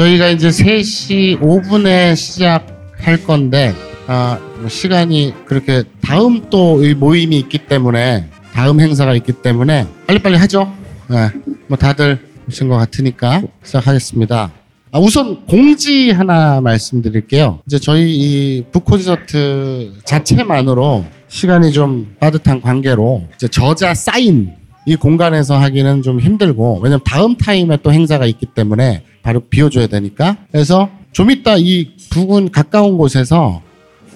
자, 0.00 0.04
저희가 0.04 0.28
이제 0.28 0.48
3시 0.48 1.40
5분에 1.40 2.16
시작할 2.16 3.22
건데, 3.26 3.74
아, 4.06 4.38
뭐 4.58 4.66
시간이 4.66 5.34
그렇게 5.44 5.82
다음 6.00 6.48
또이 6.48 6.94
모임이 6.94 7.38
있기 7.40 7.58
때문에, 7.58 8.24
다음 8.54 8.80
행사가 8.80 9.14
있기 9.16 9.32
때문에, 9.32 9.86
빨리빨리 10.06 10.38
하죠. 10.38 10.72
네, 11.08 11.28
뭐 11.66 11.76
다들 11.76 12.18
오신 12.48 12.70
것 12.70 12.78
같으니까 12.78 13.42
시작하겠습니다. 13.62 14.50
아, 14.90 14.98
우선 14.98 15.44
공지 15.44 16.10
하나 16.10 16.62
말씀드릴게요. 16.62 17.60
이제 17.66 17.78
저희 17.78 18.10
이 18.10 18.64
북콘서트 18.72 19.92
자체만으로 20.04 21.04
시간이 21.28 21.72
좀 21.72 22.16
빠듯한 22.18 22.62
관계로 22.62 23.24
이제 23.34 23.48
저자 23.48 23.92
사인 23.92 24.52
이 24.86 24.96
공간에서 24.96 25.56
하기는 25.58 26.02
좀 26.02 26.20
힘들고 26.20 26.80
왜냐면 26.82 27.00
다음 27.04 27.36
타임에 27.36 27.78
또 27.82 27.92
행사가 27.92 28.26
있기 28.26 28.46
때문에 28.46 29.04
바로 29.22 29.40
비워줘야 29.40 29.86
되니까 29.86 30.38
그래서 30.50 30.88
좀 31.12 31.30
이따 31.30 31.56
이 31.56 31.94
부근 32.10 32.50
가까운 32.50 32.96
곳에서 32.96 33.62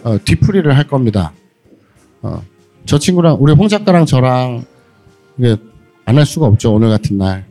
어, 0.05 0.19
뒤풀이를 0.25 0.77
할 0.77 0.87
겁니다. 0.87 1.33
어, 2.23 2.43
저 2.87 2.99
친구랑 2.99 3.37
우리 3.41 3.53
홍 3.53 3.69
작가랑 3.69 4.07
저랑 4.07 4.65
이게 5.39 5.57
안 6.07 6.19
할 6.19 6.27
수가 6.27 6.47
없죠 6.47 6.75
오늘 6.75 6.89
같은 6.91 7.17
날. 7.19 7.45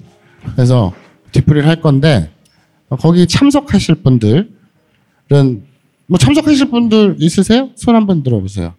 그래서 0.56 0.94
뒤풀이를 1.32 1.68
할 1.68 1.82
건데 1.82 2.32
어, 2.90 2.96
거기 2.96 3.26
참석하실 3.28 3.96
분들은 3.96 4.50
뭐 6.08 6.18
참석하실 6.20 6.70
분들 6.70 7.16
있으세요? 7.20 7.70
손 7.76 7.96
한번 7.96 8.24
들어보세요. 8.24 8.74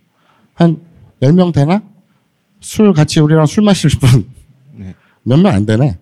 한 0.54 0.78
10명 1.20 1.52
되나? 1.52 1.82
술 2.64 2.94
같이 2.94 3.20
우리랑 3.20 3.44
술 3.44 3.62
마실 3.62 3.90
분. 4.00 4.26
네. 4.72 4.94
몇명 5.22 5.52
안 5.52 5.66
되네. 5.66 5.98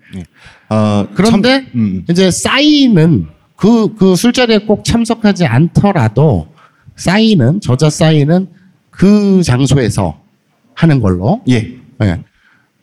아, 0.68 1.06
그런데 1.14 1.64
참, 1.64 1.70
음, 1.74 2.04
이제 2.08 2.30
사인은 2.30 3.26
그, 3.56 3.94
그 3.96 4.14
술자리에 4.14 4.58
꼭 4.60 4.84
참석하지 4.84 5.44
않더라도 5.44 6.48
사인은, 6.96 7.60
저자 7.60 7.90
사인은 7.90 8.48
그 8.90 9.42
장소에서 9.42 10.20
하는 10.74 11.00
걸로. 11.00 11.42
예. 11.48 11.74
예. 12.02 12.22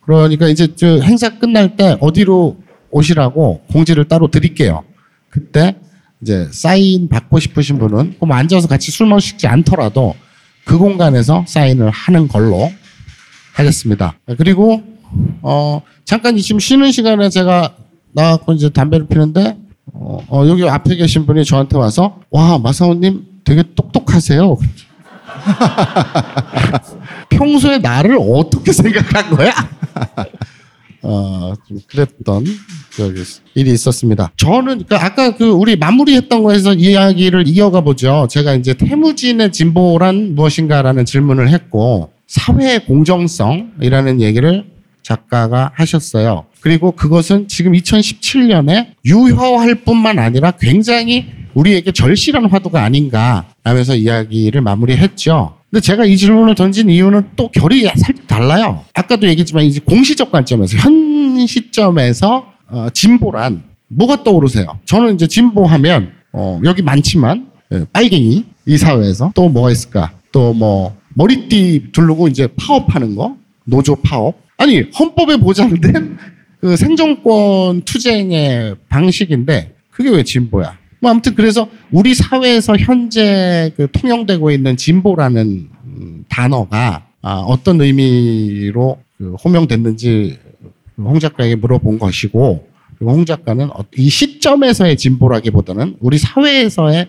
그러니까 0.02 0.48
이제 0.48 0.74
저 0.76 1.00
행사 1.00 1.38
끝날 1.38 1.76
때 1.76 1.96
어디로 2.00 2.58
오시라고 2.90 3.62
공지를 3.72 4.08
따로 4.08 4.28
드릴게요. 4.28 4.84
그때 5.30 5.76
이제 6.20 6.48
사인 6.50 7.08
받고 7.08 7.38
싶으신 7.38 7.78
분은 7.78 8.16
꼭 8.18 8.30
앉아서 8.30 8.68
같이 8.68 8.90
술 8.90 9.06
마시지 9.06 9.46
않더라도 9.46 10.14
그 10.64 10.76
공간에서 10.76 11.44
사인을 11.46 11.90
하는 11.90 12.28
걸로 12.28 12.70
하겠습니다. 13.60 14.14
그리고 14.38 14.82
어 15.42 15.82
잠깐 16.04 16.36
지금 16.36 16.58
쉬는 16.58 16.92
시간에 16.92 17.28
제가 17.28 17.74
나가고 18.12 18.52
이제 18.52 18.68
담배를 18.70 19.06
피는데 19.06 19.56
어, 19.92 20.18
어, 20.28 20.46
여기 20.46 20.68
앞에 20.68 20.96
계신 20.96 21.26
분이 21.26 21.44
저한테 21.44 21.76
와서 21.76 22.20
와 22.30 22.58
마사오님 22.58 23.24
되게 23.44 23.62
똑똑하세요. 23.74 24.56
평소에 27.30 27.78
나를 27.78 28.18
어떻게 28.18 28.72
생각한 28.72 29.30
거야? 29.36 29.52
어, 31.02 31.54
좀 31.66 31.78
그랬던 31.86 32.44
일이 33.54 33.72
있었습니다. 33.72 34.32
저는 34.36 34.84
그 34.86 34.96
아까 34.96 35.34
그 35.34 35.48
우리 35.48 35.76
마무리했던 35.76 36.42
거에서 36.42 36.74
이야기를 36.74 37.48
이어가 37.48 37.80
보죠. 37.80 38.26
제가 38.28 38.54
이제 38.54 38.74
태무진의 38.74 39.52
진보란 39.52 40.34
무엇인가라는 40.34 41.06
질문을 41.06 41.48
했고 41.48 42.10
사회 42.30 42.78
공정성이라는 42.78 44.20
얘기를 44.20 44.64
작가가 45.02 45.72
하셨어요. 45.74 46.44
그리고 46.60 46.92
그것은 46.92 47.48
지금 47.48 47.72
2017년에 47.72 48.86
유효할 49.04 49.74
뿐만 49.74 50.20
아니라 50.20 50.52
굉장히 50.52 51.26
우리에게 51.54 51.90
절실한 51.90 52.44
화두가 52.44 52.84
아닌가 52.84 53.46
하면서 53.64 53.96
이야기를 53.96 54.60
마무리했죠. 54.60 55.56
근데 55.70 55.80
제가 55.80 56.04
이 56.04 56.16
질문을 56.16 56.54
던진 56.54 56.88
이유는 56.88 57.30
또 57.34 57.48
결이 57.50 57.82
살짝 57.96 58.28
달라요. 58.28 58.84
아까도 58.94 59.26
얘기했지만 59.26 59.64
이제 59.64 59.80
공시적 59.80 60.30
관점에서 60.30 60.78
현 60.78 61.44
시점에서 61.48 62.46
어, 62.68 62.86
진보란 62.94 63.64
뭐가 63.88 64.22
떠오르세요? 64.22 64.78
저는 64.84 65.16
이제 65.16 65.26
진보하면 65.26 66.12
어, 66.32 66.60
여기 66.62 66.82
많지만 66.82 67.48
예, 67.72 67.84
빨갱이 67.92 68.44
이 68.66 68.78
사회에서 68.78 69.32
또 69.34 69.48
뭐가 69.48 69.72
있을까? 69.72 70.12
또 70.30 70.54
뭐 70.54 70.99
머리띠 71.14 71.88
두르고 71.92 72.28
이제 72.28 72.48
파업하는 72.56 73.14
거 73.14 73.36
노조 73.64 73.96
파업 73.96 74.34
아니 74.56 74.80
헌법에 74.98 75.36
보장된 75.36 76.18
그 76.60 76.76
생존권 76.76 77.82
투쟁의 77.82 78.76
방식인데 78.88 79.74
그게 79.90 80.10
왜 80.10 80.22
진보야? 80.22 80.78
뭐 81.00 81.10
아무튼 81.10 81.34
그래서 81.34 81.68
우리 81.90 82.14
사회에서 82.14 82.76
현재 82.76 83.72
그 83.76 83.90
통용되고 83.90 84.50
있는 84.50 84.76
진보라는 84.76 85.68
음, 85.84 86.24
단어가 86.28 87.06
아, 87.22 87.36
어떤 87.46 87.80
의미로 87.80 88.98
그 89.16 89.34
호명됐는지 89.42 90.38
홍 90.98 91.18
작가에게 91.18 91.54
물어본 91.56 91.98
것이고 91.98 92.68
그리고 92.98 93.12
홍 93.12 93.24
작가는 93.24 93.70
어- 93.70 93.84
이 93.96 94.10
시점에서의 94.10 94.98
진보라기보다는 94.98 95.96
우리 96.00 96.18
사회에서의 96.18 97.08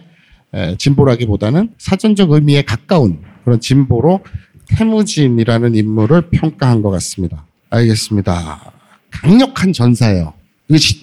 에, 0.54 0.76
진보라기보다는 0.78 1.72
사전적 1.78 2.32
의미에 2.32 2.62
가까운 2.62 3.20
그런 3.44 3.60
진보로 3.60 4.22
태무진이라는 4.70 5.76
인물을 5.76 6.30
평가한 6.30 6.82
것 6.82 6.90
같습니다. 6.92 7.46
알겠습니다. 7.70 8.72
강력한 9.10 9.74
전사예요. 9.74 10.34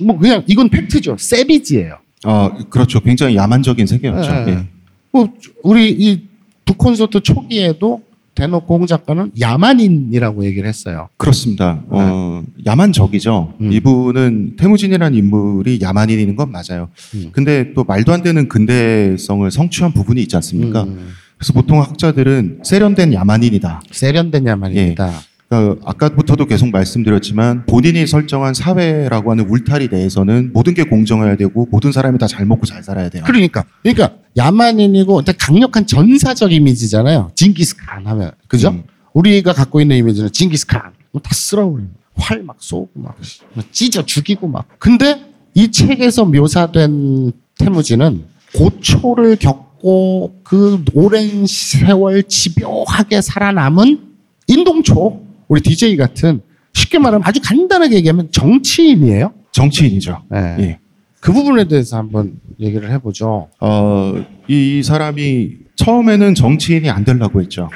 뭐 0.00 0.18
그냥 0.18 0.42
이건 0.46 0.68
팩트죠. 0.70 1.16
세비지예요. 1.18 1.98
어, 2.24 2.50
그렇죠. 2.70 3.00
굉장히 3.00 3.36
야만적인 3.36 3.86
세계였죠. 3.86 4.30
예. 4.30 4.44
예. 4.48 4.66
뭐 5.12 5.28
우리 5.62 5.90
이 5.90 6.22
북콘서트 6.64 7.20
초기에도 7.20 8.02
대놓고 8.34 8.78
홍 8.78 8.86
작가는 8.86 9.32
야만인이라고 9.38 10.44
얘기를 10.44 10.68
했어요. 10.68 11.08
그렇습니다. 11.16 11.82
어, 11.88 12.44
야만적이죠. 12.64 13.54
음. 13.60 13.72
이분은 13.72 14.56
태무진이라는 14.56 15.18
인물이 15.18 15.80
야만인인 15.82 16.36
건 16.36 16.52
맞아요. 16.52 16.88
음. 17.14 17.30
근데 17.32 17.72
또 17.74 17.82
말도 17.82 18.12
안 18.12 18.22
되는 18.22 18.48
근대성을 18.48 19.50
성취한 19.50 19.92
부분이 19.92 20.22
있지 20.22 20.36
않습니까? 20.36 20.84
음, 20.84 21.08
그래서 21.38 21.52
보통 21.52 21.80
학자들은 21.80 22.60
세련된 22.64 23.12
야만인이다. 23.14 23.82
세련된 23.92 24.46
야만인이다. 24.46 25.12
그러니까 25.48 25.88
아까부터도 25.88 26.44
계속 26.46 26.68
말씀드렸지만 26.70 27.64
본인이 27.64 28.06
설정한 28.06 28.52
사회라고 28.52 29.30
하는 29.30 29.48
울타리 29.48 29.88
내에서는 29.90 30.50
모든 30.52 30.74
게 30.74 30.82
공정해야 30.84 31.36
되고 31.36 31.66
모든 31.70 31.90
사람이 31.92 32.18
다 32.18 32.26
잘 32.26 32.44
먹고 32.44 32.66
잘 32.66 32.82
살아야 32.82 33.08
돼요. 33.08 33.22
그러니까 33.26 33.64
그러니까 33.82 34.10
야만인이고 34.36 35.22
강력한 35.38 35.86
전사적 35.86 36.52
이미지잖아요. 36.52 37.30
징기스칸 37.34 38.06
하면 38.06 38.32
그죠? 38.48 38.70
음. 38.70 38.82
우리가 39.14 39.54
갖고 39.54 39.80
있는 39.80 39.96
이미지는 39.96 40.30
징기스칸 40.32 40.82
뭐다 41.12 41.30
쓸어버려. 41.32 41.84
활막 42.16 42.56
쏘고 42.58 42.90
막 42.94 43.16
씨, 43.22 43.40
뭐 43.54 43.62
찢어 43.70 44.04
죽이고 44.04 44.48
막. 44.48 44.66
근데 44.80 45.22
이 45.54 45.70
책에서 45.70 46.24
묘사된 46.26 47.32
태무진은 47.58 48.24
고초를 48.54 49.36
겪 49.36 49.67
고 49.80 50.38
그 50.48 50.82
오랜 50.94 51.44
세월 51.46 52.22
집요하게 52.22 53.20
살아남은 53.20 54.00
인동초 54.46 55.22
우리 55.46 55.60
DJ 55.60 55.98
같은 55.98 56.40
쉽게 56.72 56.98
말하면 56.98 57.22
아주 57.26 57.40
간단하게 57.44 57.96
얘기하면 57.96 58.30
정치인이에요. 58.32 59.34
정치인이죠. 59.52 60.22
네. 60.30 60.56
예. 60.60 60.78
그 61.20 61.34
부분에 61.34 61.68
대해서 61.68 61.98
한번 61.98 62.34
얘기를 62.58 62.90
해보죠. 62.92 63.48
어, 63.60 64.24
이 64.46 64.82
사람이 64.82 65.50
처음에는 65.76 66.34
정치인이 66.34 66.88
안 66.88 67.04
되려고 67.04 67.42
했죠. 67.42 67.68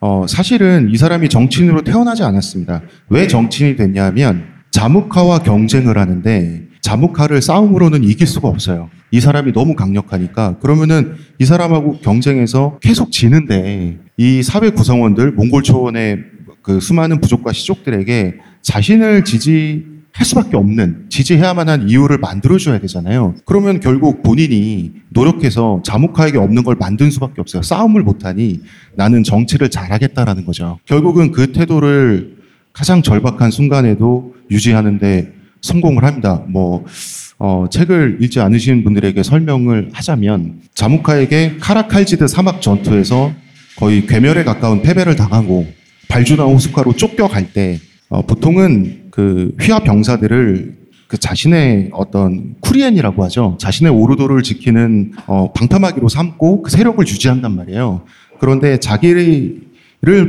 어, 0.00 0.26
사실은 0.28 0.90
이 0.92 0.96
사람이 0.96 1.28
정치인으로 1.28 1.82
태어나지 1.82 2.22
않았습니다. 2.22 2.82
왜 3.08 3.26
정치인이 3.26 3.74
됐냐면 3.74 4.44
자무카와 4.70 5.40
경쟁을 5.40 5.98
하는데 5.98 6.65
자무카를 6.86 7.42
싸움으로는 7.42 8.04
이길 8.04 8.28
수가 8.28 8.46
없어요. 8.46 8.88
이 9.10 9.20
사람이 9.20 9.52
너무 9.52 9.74
강력하니까 9.74 10.58
그러면은 10.60 11.16
이 11.40 11.44
사람하고 11.44 11.98
경쟁해서 11.98 12.78
계속 12.80 13.10
지는데 13.10 13.98
이 14.16 14.42
사회 14.44 14.70
구성원들 14.70 15.32
몽골 15.32 15.64
초원의 15.64 16.18
그 16.62 16.78
수많은 16.78 17.20
부족과 17.20 17.52
시족들에게 17.52 18.36
자신을 18.62 19.24
지지 19.24 19.84
할 20.12 20.24
수밖에 20.24 20.56
없는 20.56 21.06
지지해야만 21.08 21.68
한 21.68 21.90
이유를 21.90 22.18
만들어줘야 22.18 22.78
되잖아요. 22.78 23.34
그러면 23.44 23.80
결국 23.80 24.22
본인이 24.22 24.92
노력해서 25.10 25.82
자무카에게 25.84 26.38
없는 26.38 26.62
걸 26.62 26.76
만든 26.76 27.10
수밖에 27.10 27.40
없어요. 27.40 27.62
싸움을 27.62 28.02
못하니 28.02 28.60
나는 28.94 29.24
정치를 29.24 29.70
잘하겠다라는 29.70 30.46
거죠. 30.46 30.78
결국은 30.86 31.32
그 31.32 31.52
태도를 31.52 32.36
가장 32.72 33.02
절박한 33.02 33.50
순간에도 33.50 34.34
유지하는데 34.50 35.35
성공을 35.66 36.04
합니다. 36.04 36.42
뭐 36.48 36.84
어, 37.38 37.66
책을 37.70 38.18
읽지 38.22 38.40
않으신 38.40 38.82
분들에게 38.84 39.22
설명을 39.22 39.90
하자면 39.92 40.60
자무카에게 40.74 41.58
카라칼지드 41.60 42.26
사막 42.28 42.62
전투에서 42.62 43.32
거의 43.76 44.06
괴멸에 44.06 44.44
가까운 44.44 44.80
패배를 44.80 45.16
당하고 45.16 45.66
발주나 46.08 46.44
호숫가로 46.44 46.94
쫓겨갈 46.94 47.52
때 47.52 47.78
어, 48.08 48.22
보통은 48.22 49.08
그 49.10 49.54
휘하 49.60 49.80
병사들을 49.80 50.76
그 51.08 51.18
자신의 51.18 51.90
어떤 51.92 52.54
쿠리엔이라고 52.60 53.22
하죠. 53.24 53.56
자신의 53.60 53.92
오르도를 53.92 54.42
지키는 54.42 55.12
어, 55.26 55.52
방탐하기로 55.52 56.08
삼고 56.08 56.62
그 56.62 56.70
세력을 56.70 57.06
유지한단 57.06 57.54
말이에요. 57.54 58.02
그런데 58.40 58.78
자기를 58.78 59.62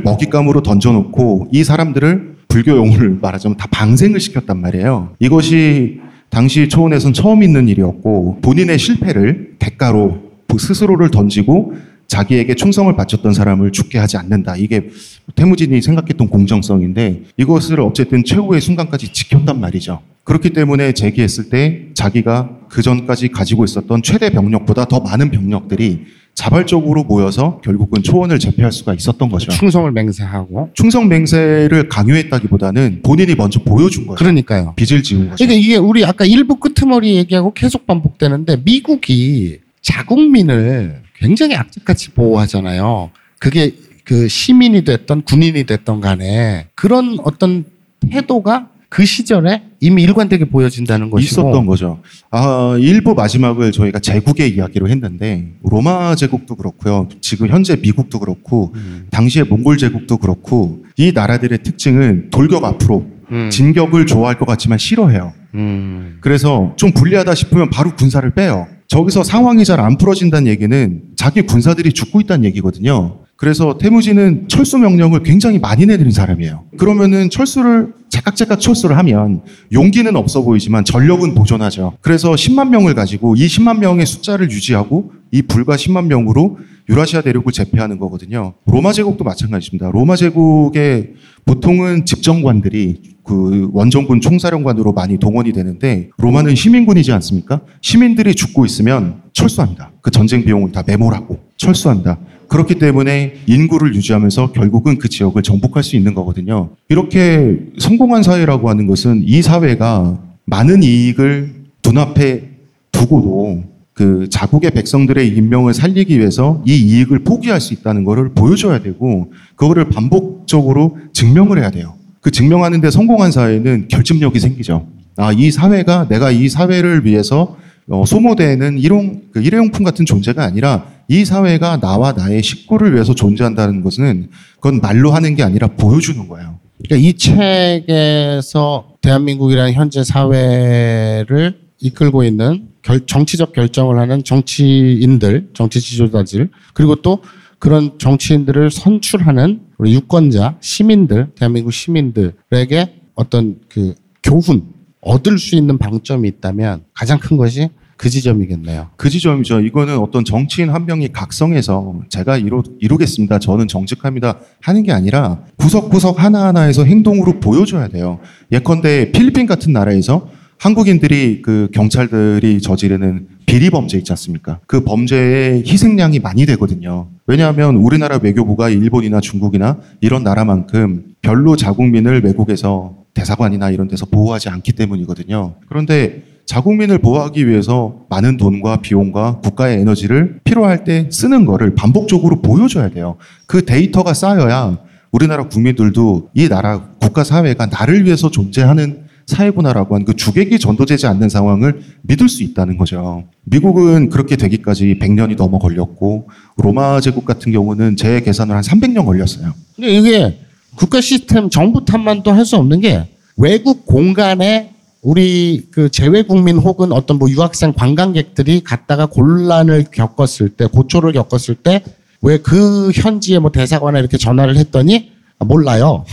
먹잇감으로 0.04 0.62
던져놓고 0.62 1.48
이 1.52 1.64
사람들을 1.64 2.37
불교 2.48 2.76
용어를 2.76 3.18
말하자면 3.22 3.56
다 3.56 3.68
방생을 3.70 4.20
시켰단 4.20 4.60
말이에요. 4.60 5.14
이것이 5.18 6.00
당시 6.30 6.68
초원에선 6.68 7.12
처음 7.12 7.42
있는 7.42 7.68
일이었고 7.68 8.40
본인의 8.42 8.78
실패를 8.78 9.56
대가로 9.58 10.28
스스로를 10.58 11.10
던지고 11.10 11.74
자기에게 12.08 12.54
충성을 12.54 12.94
바쳤던 12.96 13.34
사람을 13.34 13.70
죽게 13.70 13.98
하지 13.98 14.16
않는다. 14.16 14.56
이게 14.56 14.88
태무진이 15.34 15.80
생각했던 15.82 16.28
공정성인데 16.28 17.22
이것을 17.36 17.80
어쨌든 17.80 18.24
최후의 18.24 18.60
순간까지 18.60 19.12
지켰단 19.12 19.60
말이죠. 19.60 20.00
그렇기 20.24 20.50
때문에 20.50 20.92
제기했을 20.92 21.48
때 21.48 21.86
자기가 21.94 22.50
그 22.68 22.82
전까지 22.82 23.28
가지고 23.28 23.64
있었던 23.64 24.02
최대 24.02 24.30
병력보다 24.30 24.86
더 24.86 25.00
많은 25.00 25.30
병력들이 25.30 26.06
자발적으로 26.34 27.02
모여서 27.04 27.60
결국은 27.64 28.02
초원을 28.02 28.38
제패할 28.38 28.70
수가 28.70 28.94
있었던 28.94 29.28
거죠. 29.28 29.50
충성을 29.50 29.90
맹세하고. 29.90 30.70
충성 30.74 31.08
맹세를 31.08 31.88
강요했다기보다는 31.88 33.00
본인이 33.02 33.34
먼저 33.34 33.60
보여준 33.60 34.06
거죠. 34.06 34.18
그러니까요. 34.18 34.74
빚을 34.76 35.02
지은 35.02 35.30
거죠. 35.30 35.44
그러니까 35.44 35.54
이게 35.54 35.76
우리 35.76 36.04
아까 36.04 36.24
일부 36.24 36.56
끄트머리 36.56 37.16
얘기하고 37.16 37.52
계속 37.54 37.86
반복되는데 37.86 38.62
미국이 38.64 39.58
자국민을 39.82 41.02
굉장히 41.20 41.56
악착같이 41.56 42.10
보호하잖아요. 42.10 43.10
그게 43.38 43.74
그 44.04 44.28
시민이 44.28 44.84
됐던 44.84 45.22
군인이 45.22 45.64
됐던 45.64 46.00
간에 46.00 46.68
그런 46.74 47.18
어떤 47.24 47.64
태도가 48.10 48.68
그 48.88 49.04
시절에 49.04 49.64
이미 49.80 50.02
일관되게 50.02 50.46
보여진다는 50.46 51.10
것이고 51.10 51.42
있었던 51.42 51.66
거죠. 51.66 52.00
아, 52.30 52.76
일부 52.80 53.14
마지막을 53.14 53.70
저희가 53.70 53.98
제국의 53.98 54.54
이야기로 54.54 54.88
했는데 54.88 55.52
로마 55.62 56.14
제국도 56.14 56.56
그렇고요. 56.56 57.08
지금 57.20 57.48
현재 57.48 57.76
미국도 57.76 58.18
그렇고 58.18 58.72
음. 58.76 59.06
당시의 59.10 59.44
몽골 59.46 59.76
제국도 59.76 60.16
그렇고 60.16 60.84
이 60.96 61.12
나라들의 61.12 61.62
특징은 61.62 62.30
돌격 62.30 62.64
앞으로 62.64 63.06
음. 63.30 63.50
진격을 63.50 64.06
좋아할 64.06 64.38
것 64.38 64.46
같지만 64.46 64.78
싫어해요. 64.78 65.34
음. 65.54 66.16
그래서 66.22 66.72
좀 66.76 66.92
불리하다 66.92 67.34
싶으면 67.34 67.68
바로 67.68 67.94
군사를 67.94 68.28
빼요. 68.30 68.66
저기서 68.88 69.22
상황이 69.22 69.64
잘 69.64 69.78
안 69.78 69.96
풀어진다는 69.96 70.48
얘기는 70.50 71.02
자기 71.14 71.42
군사들이 71.42 71.92
죽고 71.92 72.20
있다는 72.22 72.44
얘기거든요. 72.46 73.18
그래서 73.36 73.78
태무진은 73.78 74.48
철수 74.48 74.78
명령을 74.78 75.22
굉장히 75.22 75.60
많이 75.60 75.86
내드린 75.86 76.10
사람이에요. 76.10 76.64
그러면은 76.76 77.30
철수를 77.30 77.92
제깍제깍 78.08 78.58
철수를 78.60 78.98
하면 78.98 79.42
용기는 79.72 80.16
없어 80.16 80.42
보이지만 80.42 80.84
전력은 80.84 81.34
보존하죠. 81.36 81.92
그래서 82.00 82.32
10만 82.32 82.70
명을 82.70 82.94
가지고 82.94 83.36
이 83.36 83.46
10만 83.46 83.78
명의 83.78 84.04
숫자를 84.06 84.50
유지하고 84.50 85.12
이 85.30 85.42
불과 85.42 85.76
10만 85.76 86.06
명으로 86.06 86.58
유라시아 86.88 87.20
대륙을 87.20 87.52
제패하는 87.52 87.98
거거든요. 87.98 88.54
로마 88.66 88.92
제국도 88.92 89.22
마찬가지입니다. 89.22 89.90
로마 89.92 90.16
제국의 90.16 91.12
보통은 91.44 92.06
집정관들이 92.06 93.17
그 93.28 93.68
원정군 93.74 94.22
총사령관으로 94.22 94.94
많이 94.94 95.18
동원이 95.18 95.52
되는데 95.52 96.08
로마는 96.16 96.54
시민군이지 96.54 97.12
않습니까? 97.12 97.60
시민들이 97.82 98.34
죽고 98.34 98.64
있으면 98.64 99.20
철수합니다. 99.34 99.92
그 100.00 100.10
전쟁 100.10 100.46
비용을 100.46 100.72
다 100.72 100.82
메모라고 100.86 101.38
철수한다. 101.58 102.18
그렇기 102.48 102.78
때문에 102.78 103.34
인구를 103.46 103.94
유지하면서 103.94 104.52
결국은 104.52 104.96
그 104.96 105.10
지역을 105.10 105.42
정복할 105.42 105.82
수 105.82 105.94
있는 105.96 106.14
거거든요. 106.14 106.70
이렇게 106.88 107.58
성공한 107.76 108.22
사회라고 108.22 108.70
하는 108.70 108.86
것은 108.86 109.22
이 109.26 109.42
사회가 109.42 110.18
많은 110.46 110.82
이익을 110.82 111.52
눈앞에 111.84 112.48
두고도 112.92 113.64
그 113.92 114.28
자국의 114.30 114.70
백성들의 114.70 115.28
인명을 115.36 115.74
살리기 115.74 116.18
위해서 116.18 116.62
이 116.66 116.74
이익을 116.74 117.24
포기할 117.24 117.60
수 117.60 117.74
있다는 117.74 118.04
것을 118.04 118.30
보여줘야 118.30 118.80
되고 118.80 119.30
그거를 119.54 119.90
반복적으로 119.90 120.96
증명을 121.12 121.58
해야 121.58 121.70
돼요. 121.70 121.97
그 122.20 122.30
증명하는 122.30 122.80
데 122.80 122.90
성공한 122.90 123.30
사회는 123.30 123.88
결집력이 123.88 124.40
생기죠. 124.40 124.88
아, 125.16 125.32
이 125.32 125.50
사회가 125.50 126.08
내가 126.08 126.30
이 126.30 126.48
사회를 126.48 127.04
위해서 127.04 127.56
어, 127.90 128.04
소모되는 128.04 128.78
일용, 128.78 129.22
그 129.32 129.40
일회용품 129.40 129.84
같은 129.84 130.04
존재가 130.04 130.42
아니라 130.42 130.86
이 131.08 131.24
사회가 131.24 131.80
나와 131.80 132.12
나의 132.12 132.42
식구를 132.42 132.94
위해서 132.94 133.14
존재한다는 133.14 133.82
것은 133.82 134.28
그건 134.56 134.80
말로 134.80 135.10
하는 135.10 135.34
게 135.34 135.42
아니라 135.42 135.68
보여주는 135.68 136.28
거예요. 136.28 136.58
그러니까 136.84 137.08
이 137.08 137.14
책에서 137.14 138.88
대한민국이라는 139.00 139.72
현재 139.72 140.04
사회를 140.04 141.58
이끌고 141.80 142.24
있는 142.24 142.68
결, 142.82 143.06
정치적 143.06 143.52
결정을 143.52 143.98
하는 143.98 144.22
정치인들, 144.22 145.50
정치 145.54 145.80
지도자들, 145.80 146.50
그리고 146.74 146.96
또 146.96 147.22
그런 147.58 147.98
정치인들을 147.98 148.70
선출하는 148.70 149.60
우리 149.78 149.94
유권자, 149.94 150.56
시민들, 150.60 151.28
대한민국 151.34 151.72
시민들에게 151.72 152.94
어떤 153.14 153.56
그 153.68 153.94
교훈, 154.22 154.64
얻을 155.00 155.38
수 155.38 155.56
있는 155.56 155.78
방점이 155.78 156.28
있다면 156.28 156.84
가장 156.92 157.18
큰 157.18 157.36
것이 157.36 157.68
그 157.96 158.08
지점이겠네요. 158.08 158.90
그 158.96 159.10
지점이죠. 159.10 159.60
이거는 159.60 159.98
어떤 159.98 160.24
정치인 160.24 160.70
한 160.70 160.86
명이 160.86 161.08
각성해서 161.12 162.02
제가 162.08 162.38
이루, 162.38 162.62
이루겠습니다. 162.78 163.40
저는 163.40 163.66
정직합니다. 163.66 164.38
하는 164.60 164.84
게 164.84 164.92
아니라 164.92 165.40
구석구석 165.56 166.22
하나하나에서 166.22 166.84
행동으로 166.84 167.40
보여줘야 167.40 167.88
돼요. 167.88 168.20
예컨대 168.52 169.10
필리핀 169.10 169.46
같은 169.46 169.72
나라에서 169.72 170.30
한국인들이 170.58 171.40
그 171.42 171.68
경찰들이 171.72 172.60
저지르는 172.60 173.28
비리 173.46 173.70
범죄 173.70 173.96
있지 173.96 174.12
않습니까? 174.12 174.58
그 174.66 174.84
범죄의 174.84 175.62
희생양이 175.66 176.18
많이 176.18 176.46
되거든요. 176.46 177.08
왜냐하면 177.26 177.76
우리나라 177.76 178.18
외교부가 178.22 178.68
일본이나 178.68 179.20
중국이나 179.20 179.78
이런 180.00 180.24
나라만큼 180.24 181.14
별로 181.22 181.56
자국민을 181.56 182.22
외국에서 182.24 182.96
대사관이나 183.14 183.70
이런 183.70 183.88
데서 183.88 184.06
보호하지 184.06 184.48
않기 184.48 184.72
때문이거든요. 184.72 185.54
그런데 185.68 186.24
자국민을 186.46 186.98
보호하기 186.98 187.46
위해서 187.46 188.06
많은 188.08 188.36
돈과 188.36 188.80
비용과 188.80 189.40
국가의 189.40 189.80
에너지를 189.80 190.40
필요할 190.44 190.84
때 190.84 191.08
쓰는 191.10 191.44
거를 191.44 191.74
반복적으로 191.74 192.40
보여줘야 192.40 192.88
돼요. 192.88 193.16
그 193.46 193.64
데이터가 193.64 194.14
쌓여야 194.14 194.78
우리나라 195.10 195.48
국민들도 195.48 196.30
이 196.34 196.48
나라 196.48 196.88
국가 197.00 197.24
사회가 197.24 197.66
나를 197.66 198.04
위해서 198.04 198.30
존재하는 198.30 199.07
사회구나라고 199.28 199.94
하는 199.94 200.06
그 200.06 200.16
주객이 200.16 200.58
전도되지 200.58 201.06
않는 201.06 201.28
상황을 201.28 201.82
믿을 202.02 202.28
수 202.30 202.42
있다는 202.42 202.78
거죠. 202.78 203.24
미국은 203.44 204.08
그렇게 204.08 204.36
되기까지 204.36 204.98
100년이 205.00 205.36
넘어 205.36 205.58
걸렸고 205.58 206.28
로마 206.56 207.00
제국 207.00 207.24
같은 207.26 207.52
경우는 207.52 207.96
제 207.96 208.20
계산을 208.22 208.54
한 208.56 208.62
300년 208.62 209.04
걸렸어요. 209.04 209.52
근데 209.76 209.90
이게 209.90 210.38
국가 210.76 211.00
시스템 211.02 211.50
정부 211.50 211.84
탓만도 211.84 212.32
할 212.32 212.44
수 212.46 212.56
없는 212.56 212.80
게 212.80 213.06
외국 213.36 213.84
공간에 213.84 214.72
우리 215.02 215.66
그 215.70 215.90
재외 215.90 216.22
국민 216.22 216.56
혹은 216.56 216.90
어떤 216.92 217.18
뭐 217.18 217.28
유학생 217.30 217.72
관광객들이 217.74 218.62
갔다가 218.64 219.06
곤란을 219.06 219.84
겪었을 219.92 220.48
때 220.50 220.66
고초를 220.66 221.12
겪었을 221.12 221.54
때 221.56 221.82
왜 222.22 222.38
그 222.38 222.90
현지에 222.94 223.38
뭐 223.38 223.52
대사관에 223.52 224.00
이렇게 224.00 224.16
전화를 224.16 224.56
했더니 224.56 225.12
아, 225.38 225.44
몰라요. 225.44 226.04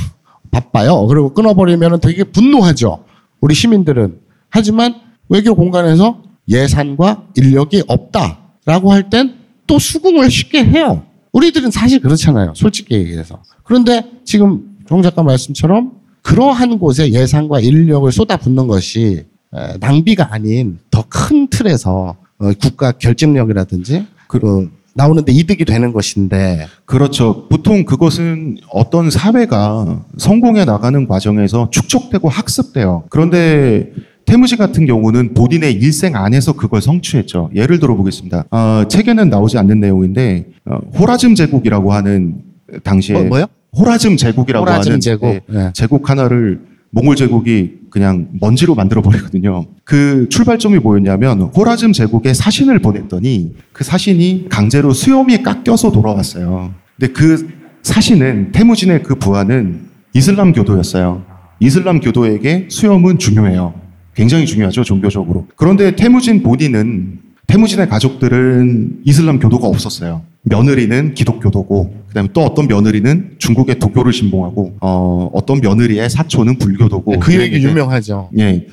바빠요. 0.52 1.08
그리고 1.08 1.34
끊어버리면 1.34 2.00
되게 2.02 2.24
분노하죠. 2.26 3.05
우리 3.42 3.54
시민들은. 3.56 4.20
하지만 4.50 4.96
외교 5.30 5.56
공간에서 5.56 6.22
예산과 6.48 7.28
인력이 7.36 7.84
없다라고 7.88 8.92
할 8.92 9.10
땐 9.10 9.36
또 9.68 9.80
수긍을 9.80 10.30
쉽게 10.30 10.64
해요. 10.64 11.04
우리들은 11.32 11.72
사실 11.72 12.00
그렇잖아요. 12.00 12.54
솔직히 12.56 12.94
얘기해서. 12.96 13.42
그런데 13.64 14.04
지금 14.24 14.78
정 14.88 15.02
작가 15.02 15.24
말씀처럼 15.24 15.94
그러한 16.22 16.78
곳에 16.78 17.12
예산과 17.12 17.62
인력을 17.62 18.12
쏟아붓는 18.12 18.68
것이 18.68 19.26
에, 19.54 19.78
낭비가 19.80 20.32
아닌 20.34 20.78
더 20.92 21.04
큰 21.10 21.48
틀에서 21.48 22.16
어, 22.38 22.52
국가 22.62 22.92
결집력이라든지 22.92 24.06
그 24.28 24.70
나오는데 24.96 25.32
이득이 25.34 25.66
되는 25.66 25.92
것인데 25.92 26.68
그렇죠. 26.86 27.48
보통 27.50 27.84
그것은 27.84 28.58
어떤 28.72 29.12
사회가 29.12 30.04
성공해 30.18 30.64
나가는 30.64 31.06
과정에서 31.08 31.70
축적되고 31.70 32.30
학습돼요. 32.30 33.04
그런데 33.10 33.92
태무지 34.26 34.56
같은 34.56 34.86
경우는 34.86 35.34
본인의 35.34 35.74
일생 35.74 36.16
안에서 36.16 36.54
그걸 36.54 36.82
성취했죠. 36.82 37.52
예를 37.54 37.80
들어 37.80 37.96
보겠습니다. 37.96 38.46
어, 38.50 38.84
책에는 38.88 39.30
나오지 39.30 39.58
않는 39.58 39.82
내용인데 39.82 40.46
어, 40.66 40.78
호라즘 40.98 41.36
제국이라고 41.36 41.92
하는 41.94 42.36
당시에 42.84 43.16
뭐, 43.16 43.24
뭐요? 43.26 43.46
호라즘 43.78 44.16
제국이라고 44.16 44.66
호라즘 44.66 44.92
하는 44.92 45.00
제국. 45.02 45.28
예, 45.28 45.42
예. 45.54 45.72
제국 45.74 46.10
하나를 46.10 46.62
몽골 46.96 47.18
제국이 47.18 47.74
그냥 47.90 48.30
먼지로 48.40 48.74
만들어 48.74 49.02
버리거든요. 49.02 49.66
그 49.84 50.28
출발점이 50.30 50.80
뭐였냐면 50.80 51.42
호라즘 51.42 51.92
제국에 51.92 52.34
사신을 52.34 52.80
보냈더니 52.80 53.54
그 53.74 53.84
사신이 53.84 54.48
강제로 54.50 54.94
수염이 54.94 55.44
깎여서 55.44 55.92
돌아왔어요. 55.92 56.74
근데 56.98 57.12
그 57.12 57.50
사신은 57.84 58.54
태무진의 58.54 59.04
그 59.04 59.16
부하는 59.16 59.90
이슬람 60.14 60.54
교도였어요. 60.54 61.26
이슬람 61.60 62.00
교도에게 62.00 62.68
수염은 62.70 63.20
중요해요. 63.20 63.74
굉장히 64.16 64.46
중요하죠, 64.46 64.86
종교적으로. 64.86 65.48
그런데 65.58 65.98
태무진 65.98 66.44
본인은 66.44 67.20
태무진의 67.48 67.90
가족들은 67.90 69.02
이슬람 69.04 69.40
교도가 69.40 69.68
없었어요. 69.68 70.22
며느리는 70.46 71.14
기독교도고, 71.14 71.94
그다음에 72.08 72.30
또 72.34 72.42
어떤 72.42 72.68
며느리는 72.68 73.36
중국의 73.40 73.80
도교를 73.80 74.14
신봉하고, 74.14 74.78
어, 74.82 75.30
어떤 75.34 75.60
며느리의 75.60 76.10
사촌은 76.10 76.58
불교도고. 76.58 77.20
그 77.20 77.40
얘기 77.40 77.64
유명하죠. 77.64 78.30
예. 78.40 78.68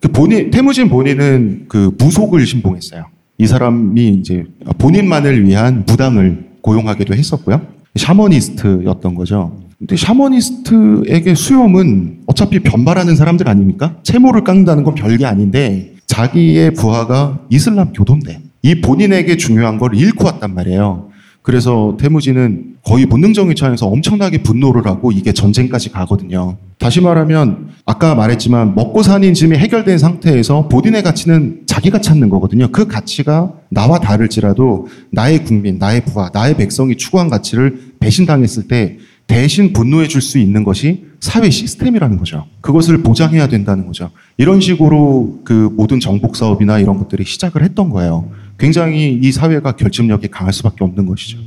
그 0.00 0.08
본인 0.08 0.50
태무진 0.50 0.88
본인은 0.88 1.66
그 1.68 1.92
무속을 1.98 2.46
신봉했어요. 2.46 3.06
이 3.38 3.46
사람이 3.46 4.08
이제 4.14 4.44
본인만을 4.78 5.46
위한 5.46 5.84
무당을 5.86 6.46
고용하기도 6.62 7.14
했었고요. 7.14 7.60
샤머니스트였던 7.96 9.14
거죠. 9.14 9.58
근데 9.78 9.96
샤머니스트에게 9.96 11.34
수염은 11.34 12.22
어차피 12.26 12.58
변발하는 12.60 13.14
사람들 13.16 13.48
아닙니까? 13.48 13.96
채모를 14.02 14.42
깎는다는 14.42 14.82
건 14.82 14.94
별게 14.94 15.24
아닌데 15.24 15.94
자기의 16.06 16.74
부하가 16.74 17.40
이슬람 17.50 17.92
교도인데 17.92 18.40
이 18.62 18.80
본인에게 18.80 19.36
중요한 19.36 19.78
걸 19.78 19.94
잃고 19.94 20.24
왔단 20.24 20.54
말이에요. 20.54 21.08
그래서 21.42 21.96
태무진은 21.98 22.76
거의 22.84 23.06
본능적인 23.06 23.56
차원에서 23.56 23.86
엄청나게 23.86 24.42
분노를 24.42 24.86
하고 24.86 25.12
이게 25.12 25.32
전쟁까지 25.32 25.90
가거든요. 25.90 26.58
다시 26.78 27.00
말하면 27.00 27.70
아까 27.86 28.14
말했지만 28.14 28.74
먹고 28.74 29.02
사는 29.02 29.32
짐이 29.32 29.56
해결된 29.56 29.98
상태에서 29.98 30.68
본인의 30.68 31.02
가치는 31.02 31.62
자기가 31.66 32.00
찾는 32.00 32.28
거거든요. 32.28 32.68
그 32.68 32.86
가치가 32.86 33.52
나와 33.70 33.98
다를지라도 33.98 34.88
나의 35.10 35.44
국민, 35.44 35.78
나의 35.78 36.04
부하, 36.04 36.30
나의 36.32 36.56
백성이 36.56 36.96
추구한 36.96 37.30
가치를 37.30 37.94
배신당했을 38.00 38.68
때 38.68 38.98
대신 39.28 39.72
분노해 39.72 40.08
줄 40.08 40.20
수 40.20 40.38
있는 40.38 40.64
것이 40.64 41.04
사회 41.20 41.50
시스템이라는 41.50 42.16
거죠. 42.16 42.46
그것을 42.60 43.02
보장해야 43.02 43.46
된다는 43.48 43.86
거죠. 43.86 44.10
이런 44.38 44.60
식으로 44.60 45.40
그 45.44 45.52
모든 45.76 46.00
정복 46.00 46.34
사업이나 46.34 46.78
이런 46.80 46.98
것들이 46.98 47.24
시작을 47.24 47.62
했던 47.62 47.90
거예요. 47.90 48.30
굉장히 48.58 49.18
이 49.22 49.30
사회가 49.30 49.76
결집력이 49.76 50.28
강할 50.28 50.52
수밖에 50.52 50.82
없는 50.82 51.06
것이죠. 51.06 51.38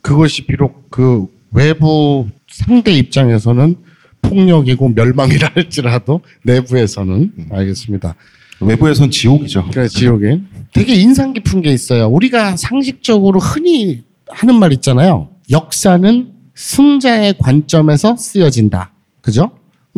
그것이 0.00 0.46
비록 0.46 0.90
그 0.90 1.26
외부 1.52 2.26
상대 2.48 2.92
입장에서는 2.92 3.76
폭력이고 4.22 4.90
멸망이라 4.90 5.50
할지라도 5.54 6.20
내부에서는 6.44 7.32
알겠습니다. 7.50 8.14
외부에선 8.60 9.10
지옥이죠. 9.10 9.68
그래 9.72 9.88
지옥에 9.88 10.40
되게 10.72 10.94
인상 10.94 11.32
깊은 11.32 11.62
게 11.62 11.72
있어요. 11.72 12.06
우리가 12.08 12.56
상식적으로 12.56 13.38
흔히 13.40 14.02
하는 14.28 14.54
말 14.58 14.72
있잖아요. 14.72 15.28
역사는 15.50 16.37
승자의 16.58 17.38
관점에서 17.38 18.16
쓰여진다. 18.16 18.90
그죠? 19.22 19.52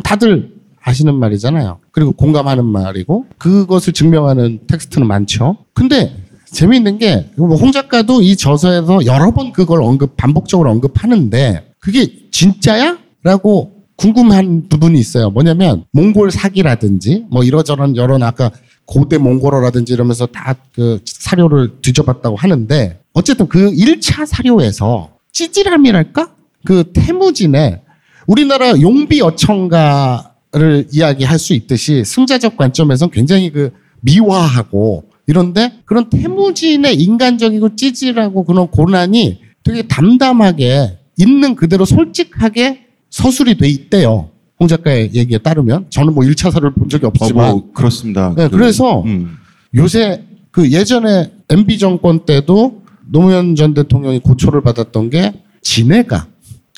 다들 0.05 0.53
아시는 0.83 1.15
말이잖아요. 1.15 1.79
그리고 1.91 2.13
공감하는 2.13 2.65
말이고 2.67 3.27
그것을 3.39 3.93
증명하는 3.95 4.61
텍스트는 4.67 5.07
많죠. 5.07 5.57
근데 5.75 6.15
재미있는 6.53 6.99
게뭐 6.99 7.57
홍 7.57 7.73
작가도 7.73 8.23
이 8.23 8.37
저서에서 8.37 9.07
여러 9.07 9.31
번 9.33 9.53
그걸 9.53 9.83
언급 9.83 10.17
반복적으로 10.17 10.71
언급하는데 10.71 11.73
그게 11.81 12.29
진짜야? 12.31 12.99
라고 13.23 13.85
궁금한 13.97 14.69
부분이 14.69 14.99
있어요. 14.99 15.31
뭐냐면 15.31 15.85
몽골 15.93 16.31
사기라든지 16.31 17.27
뭐 17.31 17.43
이러저런 17.45 17.97
여러 17.97 18.19
아까 18.23 18.51
고대 18.87 19.19
몽골어라든지 19.19 19.93
이러면서 19.93 20.27
다 20.27 20.55
그 20.75 21.01
사료를 21.05 21.81
뒤져봤다고 21.83 22.37
하는데 22.37 23.01
어쨌든 23.13 23.49
그 23.49 23.71
1차 23.71 24.25
사료에서 24.27 25.11
찌질함이랄까? 25.33 26.35
그 26.65 26.85
태무진의 26.93 27.81
우리나라 28.27 28.81
용비 28.81 29.21
어청가를 29.23 30.87
이야기할 30.93 31.39
수 31.39 31.55
있듯이 31.55 32.05
승자적 32.05 32.57
관점에서 32.57 33.09
굉장히 33.09 33.51
그 33.51 33.73
미화하고 34.01 35.05
이런데 35.27 35.73
그런 35.85 36.11
태무진의 36.11 36.95
인간적이고 36.97 37.77
찌질하고 37.77 38.45
그런 38.45 38.69
고난이 38.69 39.41
되게 39.63 39.83
담담하게 39.83 40.99
있는 41.19 41.55
그대로 41.55 41.85
솔직하게 41.85 42.87
서술이 43.11 43.57
돼 43.59 43.69
있대요. 43.69 44.31
홍 44.59 44.69
작가의 44.69 45.11
얘기에 45.15 45.39
따르면 45.39 45.87
저는 45.91 46.15
뭐 46.15 46.25
1차 46.25 46.51
사를 46.51 46.73
본 46.73 46.89
적이 46.89 47.07
없지만 47.07 47.49
어, 47.49 47.53
뭐 47.53 47.73
그렇습니다. 47.73 48.35
네, 48.37 48.49
그, 48.49 48.57
그래서 48.57 49.03
음. 49.03 49.37
요새 49.75 50.25
그 50.51 50.71
예전에 50.71 51.31
MB 51.49 51.79
정권 51.79 52.27
때도 52.27 52.83
노무현 53.07 53.57
전 53.57 53.75
대통령이 53.75 54.21
고초를 54.21 54.63
받았던 54.63 55.11
게 55.11 55.33
지네가 55.63 56.27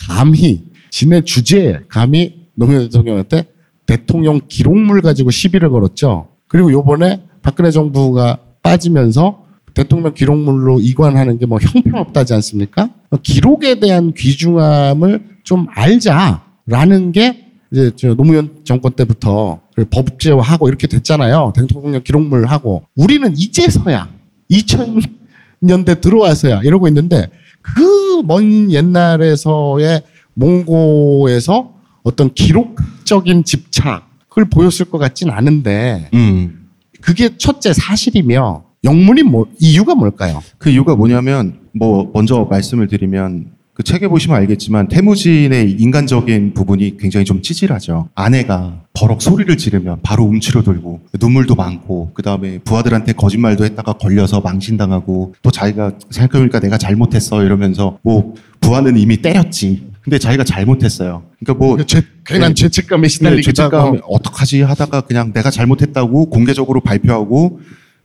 감히 0.09 0.65
지네 0.91 1.23
주제에 1.23 1.81
감히 1.89 2.47
노무현 2.55 2.83
대통령한테 2.85 3.45
대통령 3.87 4.41
기록물 4.47 5.01
가지고 5.03 5.31
시비를 5.31 5.71
걸었죠. 5.71 6.29
그리고 6.49 6.71
요번에 6.73 7.23
박근혜 7.43 7.71
정부가 7.71 8.39
빠지면서 8.63 9.43
대통령 9.75 10.13
기록물로 10.13 10.81
이관하는 10.81 11.39
게 11.39 11.47
뭐 11.47 11.59
형편없다지 11.59 12.35
않습니까? 12.35 12.91
기록에 13.23 13.81
대한 13.81 14.13
귀중함을 14.13 15.23
좀 15.45 15.67
알자라는 15.75 17.13
게 17.13 17.47
이제 17.73 17.91
저 17.97 18.15
노무현 18.15 18.61
정권 18.65 18.93
때부터 18.93 19.61
법제화하고 19.91 20.69
이렇게 20.69 20.87
됐잖아요. 20.87 21.55
대통령 21.57 22.03
기록물 22.03 22.47
하고 22.47 22.83
우리는 22.95 23.33
이제서야 23.35 24.11
2000년대 24.51 26.01
들어와서야 26.03 26.61
이러고 26.65 26.87
있는데 26.89 27.31
그 27.63 28.03
먼 28.23 28.71
옛날에서의 28.71 30.03
몽고에서 30.35 31.73
어떤 32.03 32.33
기록적인 32.35 33.45
집착을 33.45 34.49
보였을 34.51 34.87
것 34.87 34.99
같진 34.99 35.31
않은데 35.31 36.09
음. 36.15 36.69
그게 37.01 37.37
첫째 37.37 37.73
사실이며 37.73 38.65
영문이 38.85 39.23
뭐 39.23 39.47
이유가 39.61 39.95
뭘까요? 39.95 40.43
그 40.59 40.71
이유가 40.71 40.97
뭐냐면 40.97 41.61
뭐 41.75 42.11
먼저 42.13 42.47
말씀을 42.51 42.89
드리면 42.89 43.53
그 43.75 43.83
책에 43.83 44.07
보시면 44.07 44.37
알겠지만 44.37 44.89
태무진의 44.89 45.73
인간적인 45.79 46.53
부분이 46.53 46.99
굉장히 46.99 47.25
좀 47.25 47.41
찌질하죠. 47.41 48.11
아내가 48.15 48.83
버럭 48.93 49.23
소리를 49.23 49.57
지르면 49.57 50.01
바로 50.03 50.25
움츠러들고 50.25 51.01
눈물도 51.19 51.55
많고 51.55 52.11
그 52.13 52.23
다음에 52.23 52.59
부하들한테 52.59 53.15
거짓말도 53.15 53.65
했다가 53.65 53.95
걸려서 53.95 54.43
망신당하고 54.43 55.35
또 55.41 55.51
자기가 55.51 55.93
생각해보니까 56.11 56.61
내가 56.61 56.77
잘못했어 56.77 57.43
이러면서 57.45 57.99
뭐 58.03 58.35
부하는 58.61 58.99
이미 58.99 59.23
때렸지. 59.23 59.91
근데 60.03 60.19
자기가 60.19 60.45
잘못했어요. 60.45 61.23
그러니까 61.41 61.65
뭐 61.65 61.83
죄, 61.85 62.03
괜한 62.27 62.51
네. 62.51 62.55
죄책감에 62.55 63.03
네, 63.03 63.09
시달리기도 63.09 63.53
죄책감 63.53 63.81
하고 63.81 63.99
어떡하지 64.15 64.63
하다가 64.63 65.03
그냥 65.03 65.33
내가 65.33 65.51
잘못했다고 65.51 66.27
공개적으로 66.29 66.81
발표하고 66.81 67.61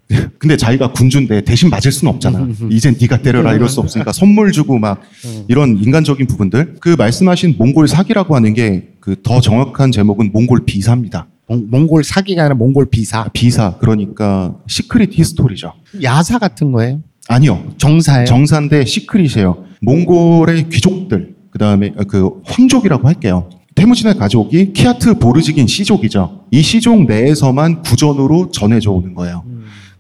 근데 0.39 0.55
자기가 0.55 0.91
군주인데 0.93 1.41
대신 1.41 1.69
맞을 1.69 1.91
수는 1.91 2.13
없잖아. 2.13 2.47
이젠 2.71 2.95
네가 2.99 3.21
때려라 3.21 3.53
이럴 3.53 3.67
수 3.67 3.79
없으니까 3.81 4.13
선물 4.13 4.51
주고 4.51 4.77
막 4.79 5.01
이런 5.47 5.77
인간적인 5.77 6.27
부분들. 6.27 6.75
그 6.79 6.95
말씀하신 6.97 7.55
몽골 7.57 7.87
사기라고 7.87 8.35
하는 8.35 8.53
게 8.53 8.89
그 8.99 9.15
더 9.23 9.39
정확한 9.39 9.91
제목은 9.93 10.31
몽골 10.33 10.65
비사입니다. 10.65 11.27
몽- 11.47 11.67
몽골 11.69 12.03
사기가 12.03 12.41
아니라 12.43 12.55
몽골 12.55 12.89
비사 12.89 13.25
비사 13.31 13.77
그러니까 13.79 14.55
secret 14.67 15.12
history죠. 15.13 15.71
야사 16.03 16.39
같은 16.39 16.71
거예요? 16.73 16.99
아니요. 17.29 17.63
정사예요? 17.77 18.25
정사인데 18.25 18.83
secret이에요. 18.86 19.63
몽골의 19.81 20.69
귀족들, 20.69 21.35
그 21.51 21.57
다음에 21.59 21.93
그 22.09 22.41
황족이라고 22.45 23.07
할게요. 23.07 23.49
테무진의 23.75 24.17
가족이 24.17 24.73
키아트 24.73 25.19
보르지긴 25.19 25.67
씨족이죠. 25.67 26.45
이 26.51 26.61
씨족 26.62 27.05
내에서만 27.05 27.83
구전으로 27.83 28.51
전해져 28.51 28.91
오는 28.91 29.13
거예요. 29.13 29.43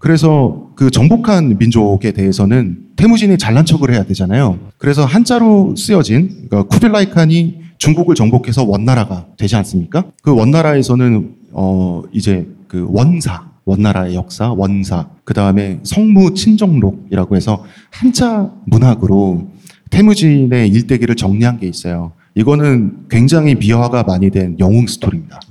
그래서 0.07 0.69
그 0.75 0.89
정복한 0.89 1.57
민족에 1.57 2.13
대해서는 2.13 2.77
테무진이 2.95 3.37
잘난 3.37 3.65
척을 3.65 3.91
해야 3.91 4.05
되잖아요. 4.05 4.57
그래서 4.77 5.03
한자로 5.03 5.75
쓰여진 5.75 6.47
그러니까 6.47 6.63
쿠빌라이 6.63 7.09
칸이 7.09 7.57
중국을 7.77 8.15
정복해서 8.15 8.63
원나라가 8.63 9.25
되지 9.35 9.57
않습니까? 9.57 10.05
그 10.23 10.33
원나라에서는 10.33 11.35
어 11.51 12.03
이제 12.13 12.47
그 12.69 12.87
원사 12.89 13.49
원나라의 13.65 14.15
역사 14.15 14.49
원사 14.53 15.09
그 15.25 15.33
다음에 15.33 15.81
성무 15.83 16.33
친정록이라고 16.35 17.35
해서 17.35 17.65
한자 17.91 18.49
문학으로 18.65 19.49
태무진의 19.89 20.69
일대기를 20.69 21.17
정리한 21.17 21.59
게 21.59 21.67
있어요. 21.67 22.13
이거는 22.33 23.07
굉장히 23.09 23.55
미화가 23.55 24.03
많이 24.03 24.29
된 24.29 24.55
영웅 24.57 24.87
스토리입니다. 24.87 25.41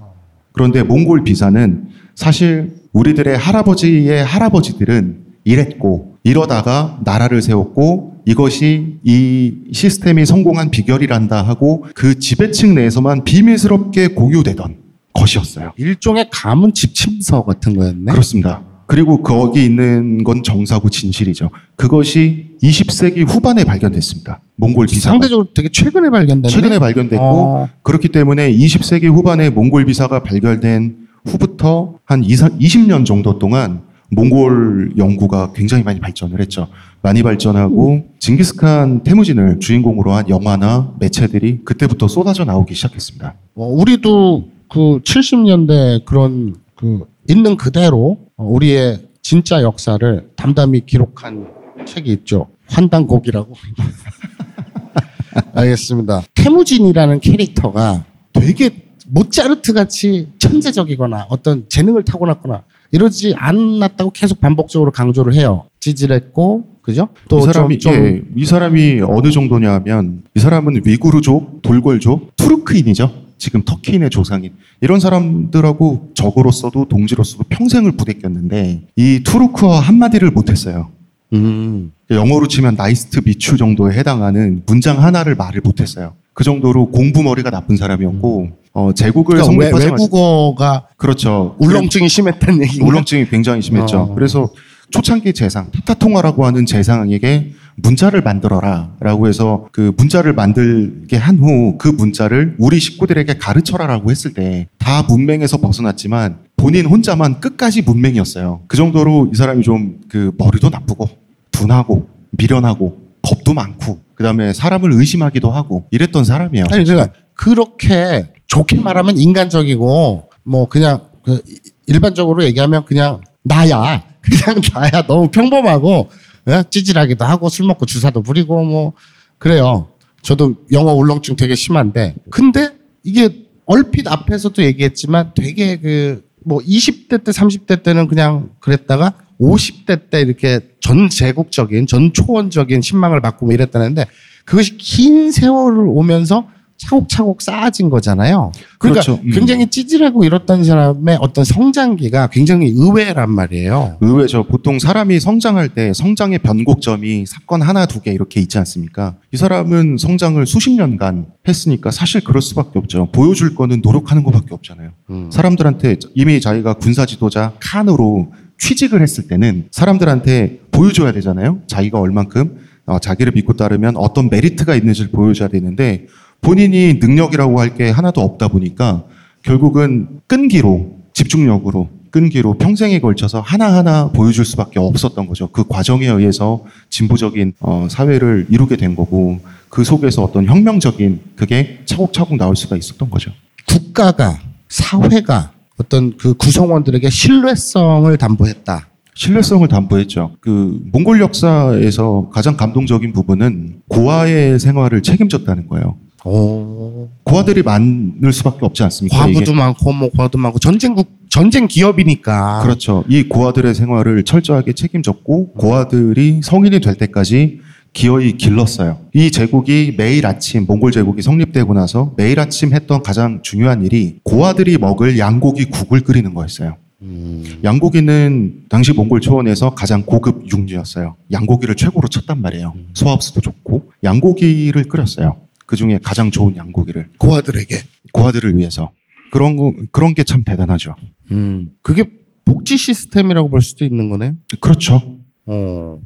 그런데 0.52 0.82
몽골 0.82 1.25
비사는 1.25 1.88
사실 2.14 2.86
우리들의 2.96 3.36
할아버지의 3.36 4.24
할아버지들은 4.24 5.16
이랬고 5.44 6.16
이러다가 6.24 6.98
나라를 7.04 7.42
세웠고 7.42 8.22
이것이 8.24 8.96
이 9.04 9.54
시스템이 9.70 10.24
성공한 10.24 10.70
비결이란다 10.70 11.42
하고 11.42 11.84
그 11.94 12.18
지배층 12.18 12.74
내에서만 12.74 13.24
비밀스럽게 13.24 14.08
공유되던 14.08 14.76
것이었어요. 15.12 15.72
일종의 15.76 16.28
가문 16.32 16.72
집침서 16.72 17.44
같은 17.44 17.76
거였네. 17.76 18.10
그렇습니다. 18.10 18.62
그리고 18.86 19.22
거기 19.22 19.64
있는 19.64 20.24
건 20.24 20.42
정사고 20.42 20.88
진실이죠. 20.88 21.50
그것이 21.76 22.56
20세기 22.62 23.28
후반에 23.28 23.64
발견됐습니다. 23.64 24.40
몽골 24.56 24.86
비사가. 24.86 25.12
상대적으로 25.12 25.48
되게 25.52 25.68
최근에 25.68 26.08
발견됐네. 26.10 26.48
최근에 26.48 26.78
발견됐고 26.78 27.22
어. 27.22 27.68
그렇기 27.82 28.08
때문에 28.08 28.52
20세기 28.52 29.06
후반에 29.06 29.50
몽골 29.50 29.84
비사가 29.86 30.22
발견된 30.22 31.05
후부터 31.26 31.95
한 32.04 32.25
20, 32.25 32.59
20년 32.59 33.04
정도 33.04 33.38
동안 33.38 33.83
몽골 34.11 34.95
연구가 34.97 35.52
굉장히 35.52 35.83
많이 35.83 36.00
발전을 36.00 36.40
했죠. 36.40 36.68
많이 37.02 37.23
발전하고 37.23 38.06
징기스칸 38.18 39.02
태무진을 39.02 39.59
주인공으로 39.59 40.12
한 40.12 40.28
영화나 40.28 40.92
매체들이 40.99 41.61
그때부터 41.64 42.09
쏟아져 42.09 42.45
나오기 42.45 42.75
시작했습니다. 42.75 43.35
어, 43.56 43.66
우리도 43.66 44.49
그 44.68 45.00
70년대 45.02 46.04
그런 46.04 46.54
그 46.76 47.04
있는 47.28 47.56
그대로 47.56 48.18
어, 48.37 48.45
우리의 48.45 49.00
진짜 49.23 49.62
역사를 49.62 50.28
담담히 50.37 50.87
기록한 50.87 51.49
책이 51.85 52.12
있죠. 52.12 52.49
환단곡이라고. 52.68 53.54
알겠습니다. 55.52 56.23
태무진이라는 56.35 57.21
캐릭터가 57.21 58.04
되게 58.33 58.86
모차르트 59.06 59.72
같이 59.72 60.28
천재적이거나 60.38 61.26
어떤 61.28 61.68
재능을 61.68 62.04
타고났거나 62.04 62.62
이러지 62.92 63.34
않았다고 63.36 64.10
계속 64.12 64.40
반복적으로 64.40 64.90
강조를 64.90 65.34
해요. 65.34 65.64
찌질했고, 65.80 66.64
그죠? 66.82 67.08
이 67.32 67.40
사람이 67.40 67.78
좀, 67.78 67.92
좀 67.92 68.04
예, 68.04 68.22
이 68.36 68.44
사람이 68.44 69.00
어느 69.02 69.30
정도냐면 69.30 70.22
이 70.34 70.40
사람은 70.40 70.82
위구르족, 70.84 71.62
돌궐족, 71.62 72.36
투르크인이죠. 72.36 73.26
지금 73.38 73.62
터키인의 73.64 74.10
조상인 74.10 74.54
이런 74.80 74.98
사람들하고 74.98 76.12
적으로서도 76.14 76.86
동지로서도 76.88 77.44
평생을 77.48 77.92
부대꼈는데 77.92 78.86
이 78.96 79.22
투르크어 79.25 79.78
한 79.78 79.98
마디를 79.98 80.30
못했어요. 80.30 80.90
음. 81.32 81.92
영어로 82.10 82.48
치면 82.48 82.76
nice 82.76 83.06
to 83.06 83.20
meet 83.25 83.43
you 83.43 83.56
정도에 83.56 83.94
해당하는 83.94 84.62
문장 84.64 85.02
하나를 85.02 85.34
말을 85.34 85.60
못했어요. 85.60 86.14
그 86.37 86.45
정도로 86.45 86.90
공부 86.90 87.23
머리가 87.23 87.49
나쁜 87.50 87.78
사람이었고 87.78 88.40
음. 88.43 88.52
어, 88.75 88.93
제국을 88.93 89.37
그러니까 89.37 89.52
성립하자마자 89.55 89.90
외국어가 89.95 90.87
그렇죠. 90.99 91.57
울렁증이 91.59 92.11
심했다는 92.11 92.61
얘기. 92.62 92.83
울렁증이 92.83 93.31
굉장히 93.31 93.62
심했죠. 93.62 93.99
어. 94.00 94.14
그래서 94.14 94.50
초창기 94.90 95.33
재상, 95.33 95.71
타타통아라고 95.70 96.44
하는 96.45 96.66
재상에게 96.66 97.52
문자를 97.76 98.21
만들어라라고 98.21 99.28
해서 99.28 99.66
그 99.73 99.93
문자를 99.97 100.35
만들게 100.35 101.16
한 101.16 101.38
후 101.38 101.78
그 101.78 101.88
문자를 101.88 102.55
우리 102.59 102.78
식구들에게 102.81 103.38
가르쳐라라고 103.38 104.11
했을 104.11 104.35
때 104.35 104.69
다 104.78 105.02
문맹에서 105.09 105.57
벗어났지만 105.57 106.37
본인 106.59 106.85
혼자만 106.85 107.40
끝까지 107.40 107.81
문맹이었어요. 107.83 108.61
그 108.69 108.76
정도로 108.76 109.31
이 109.33 109.37
사람이 109.37 109.62
좀 109.64 110.00
그 110.11 110.33
머리도 110.37 110.69
나쁘고 110.69 111.09
둔하고 111.50 112.07
미련하고 112.33 113.05
겁도 113.26 113.54
많고 113.54 114.00
그다음에 114.14 114.52
사람을 114.52 114.92
의심하기도 114.92 115.50
하고 115.50 115.87
이랬던 115.90 116.25
사람이에요. 116.25 116.66
아니 116.71 116.85
제가 116.85 117.09
그렇게 117.35 118.33
좋게 118.47 118.80
말하면 118.80 119.18
인간적이고 119.18 120.30
뭐 120.45 120.68
그냥 120.68 121.09
그 121.25 121.42
일반적으로 121.87 122.45
얘기하면 122.45 122.85
그냥 122.85 123.21
나야 123.42 124.04
그냥 124.23 124.61
나야 124.73 125.06
너무 125.06 125.30
평범하고 125.30 126.09
예? 126.49 126.62
찌질하기도 126.71 127.25
하고 127.25 127.49
술 127.49 127.66
먹고 127.66 127.87
주사도 127.87 128.23
부리고 128.23 128.62
뭐 128.64 128.92
그래요. 129.38 129.88
저도 130.23 130.54
영어 130.73 130.92
울렁증 130.92 131.37
되게 131.37 131.54
심한데 131.54 132.14
근데 132.30 132.71
이게 133.04 133.47
얼핏 133.66 134.09
앞에서도 134.09 134.62
얘기했지만 134.62 135.33
되게 135.35 135.76
그 135.76 136.26
뭐 136.47 136.61
20대 136.61 137.25
때 137.25 137.33
30대 137.33 137.83
때는 137.83 138.06
그냥 138.06 138.50
그랬다가 138.61 139.14
50대 139.40 140.11
때 140.11 140.21
이렇게 140.21 140.61
전 140.81 141.09
제국적인 141.09 141.87
전 141.87 142.12
초원적인 142.12 142.81
신망을 142.83 143.21
받고 143.21 143.47
뭐 143.47 143.55
이랬다는데 143.55 144.07
그것이 144.44 144.77
긴 144.77 145.31
세월을 145.31 145.85
오면서 145.88 146.49
차곡차곡 146.79 147.40
쌓아진 147.40 147.88
거잖아요. 147.88 148.53
그러니까 148.79 149.03
그렇죠. 149.03 149.22
음. 149.25 149.31
굉장히 149.31 149.66
찌질하고 149.66 150.25
이렇던 150.25 150.62
사람의 150.62 151.16
어떤 151.22 151.42
성장기가 151.42 152.27
굉장히 152.29 152.68
의외란 152.68 153.31
말이에요. 153.31 153.96
의외죠. 154.03 154.44
보통 154.44 154.79
사람이 154.79 155.18
성장할 155.18 155.70
때 155.70 155.94
성장의 155.94 156.40
변곡점이 156.40 157.25
사건 157.25 157.62
하나 157.62 157.87
두 157.87 158.01
개 158.01 158.12
이렇게 158.12 158.40
있지 158.40 158.59
않습니까? 158.59 159.16
이 159.33 159.38
사람은 159.38 159.96
성장을 159.96 160.44
수십 160.46 160.70
년간 160.72 161.29
했으니까 161.49 161.90
사실 161.90 162.22
그럴 162.22 162.42
수밖에 162.42 162.79
없죠. 162.79 163.09
보여줄 163.11 163.55
거는 163.55 163.81
노력하는 163.83 164.22
것밖에 164.22 164.49
없잖아요. 164.55 164.90
음. 165.09 165.31
사람들한테 165.33 165.96
이미 166.14 166.42
자기가 166.42 166.75
군사 166.75 167.07
지도자 167.07 167.55
칸으로 167.59 168.33
취직을 168.59 169.03
했을 169.03 169.27
때는 169.29 169.69
사람들한테 169.71 170.61
보여줘야 170.71 171.12
되잖아요. 171.12 171.61
자기가 171.66 172.01
얼만큼 172.01 172.59
어, 172.87 172.99
자기를 172.99 173.33
믿고 173.33 173.55
따르면 173.55 173.97
어떤 173.97 174.29
메리트가 174.31 174.75
있는지를 174.77 175.11
보여줘야 175.11 175.49
되는데 175.49 176.07
본인이 176.40 176.95
능력이라고 176.95 177.61
할 177.61 177.75
게 177.77 177.90
하나도 177.90 178.21
없다 178.21 178.49
보니까 178.49 179.05
결국은 179.42 180.21
끈기로 180.27 180.97
집중력으로 181.12 181.88
끈기로 182.11 182.55
평생에 182.55 183.01
걸쳐서 183.01 183.40
하나하나 183.40 184.11
보여줄 184.11 184.45
수밖에 184.45 184.79
없었던 184.79 185.27
거죠. 185.27 185.49
그 185.49 185.64
과정에 185.69 186.07
의해서 186.07 186.64
진보적인 186.88 187.55
어, 187.61 187.88
사회를 187.90 188.47
이루게 188.49 188.77
된 188.77 188.95
거고 188.97 189.40
그 189.69 189.85
속에서 189.85 190.23
어떤 190.23 190.47
혁명적인 190.47 191.21
그게 191.37 191.81
차곡차곡 191.85 192.37
나올 192.38 192.57
수가 192.57 192.77
있었던 192.77 193.11
거죠. 193.11 193.33
국가가 193.66 194.38
사회가 194.69 195.53
어떤 195.78 196.16
그 196.16 196.34
구성원들에게 196.34 197.08
신뢰성을 197.10 198.16
담보했다. 198.16 198.88
신뢰성을 199.14 199.66
담보했죠. 199.68 200.32
그 200.40 200.78
몽골 200.92 201.20
역사에서 201.20 202.30
가장 202.32 202.56
감동적인 202.56 203.12
부분은 203.12 203.80
고아의 203.88 204.58
생활을 204.58 205.02
책임졌다는 205.02 205.68
거예요. 205.68 205.96
오. 206.24 207.08
고아들이 207.22 207.62
많을 207.62 208.32
수밖에 208.32 208.58
없지 208.66 208.82
않습니까? 208.82 209.16
과부도 209.16 209.40
이게? 209.40 209.54
많고 209.54 209.92
뭐 209.92 210.10
과도 210.16 210.38
많고 210.38 210.58
전쟁국 210.58 211.08
전쟁 211.30 211.68
기업이니까. 211.68 212.62
그렇죠. 212.62 213.04
이 213.08 213.22
고아들의 213.24 213.74
생활을 213.74 214.24
철저하게 214.24 214.72
책임졌고 214.72 215.52
고아들이 215.52 216.40
성인이 216.42 216.80
될 216.80 216.96
때까지 216.96 217.60
기어이 217.96 218.32
길렀어요. 218.37 218.98
이 219.14 219.30
제국이 219.30 219.94
매일 219.96 220.26
아침 220.26 220.66
몽골 220.66 220.92
제국이 220.92 221.22
성립되고 221.22 221.72
나서 221.72 222.12
매일 222.18 222.38
아침 222.38 222.74
했던 222.74 223.02
가장 223.02 223.40
중요한 223.42 223.87
일이 223.87 224.18
고아들이 224.22 224.76
먹을 224.76 225.18
양고기 225.18 225.64
국을 225.70 226.00
끓이는 226.02 226.35
거였어요. 226.35 226.76
음. 227.00 227.42
양고기는 227.64 228.64
당시 228.68 228.92
몽골 228.92 229.20
초원에서 229.22 229.70
가장 229.74 230.02
고급 230.04 230.46
육류였어요. 230.52 231.16
양고기를 231.32 231.74
최고로 231.74 232.09
쳤단 232.09 232.42
말이에요. 232.42 232.74
음. 232.76 232.88
소화흡수도 232.92 233.40
좋고 233.40 233.90
양고기를 234.04 234.85
끓였어요. 234.85 235.38
그 235.64 235.76
중에 235.76 235.98
가장 236.02 236.30
좋은 236.30 236.54
양고기를 236.54 237.09
고아들에게 237.18 237.76
고아들을 238.12 238.59
위해서 238.59 238.90
그런 239.32 239.56
거 239.56 239.72
그런 239.90 240.12
게 240.12 240.22
참 240.22 240.44
대단하죠. 240.44 240.96
음, 241.32 241.70
그게 241.80 242.04
복지 242.44 242.76
시스템이라고 242.76 243.48
볼 243.48 243.62
수도 243.62 243.87
있는 243.87 244.11
거네. 244.11 244.35
그렇죠. 244.61 245.00
어, 245.46 245.98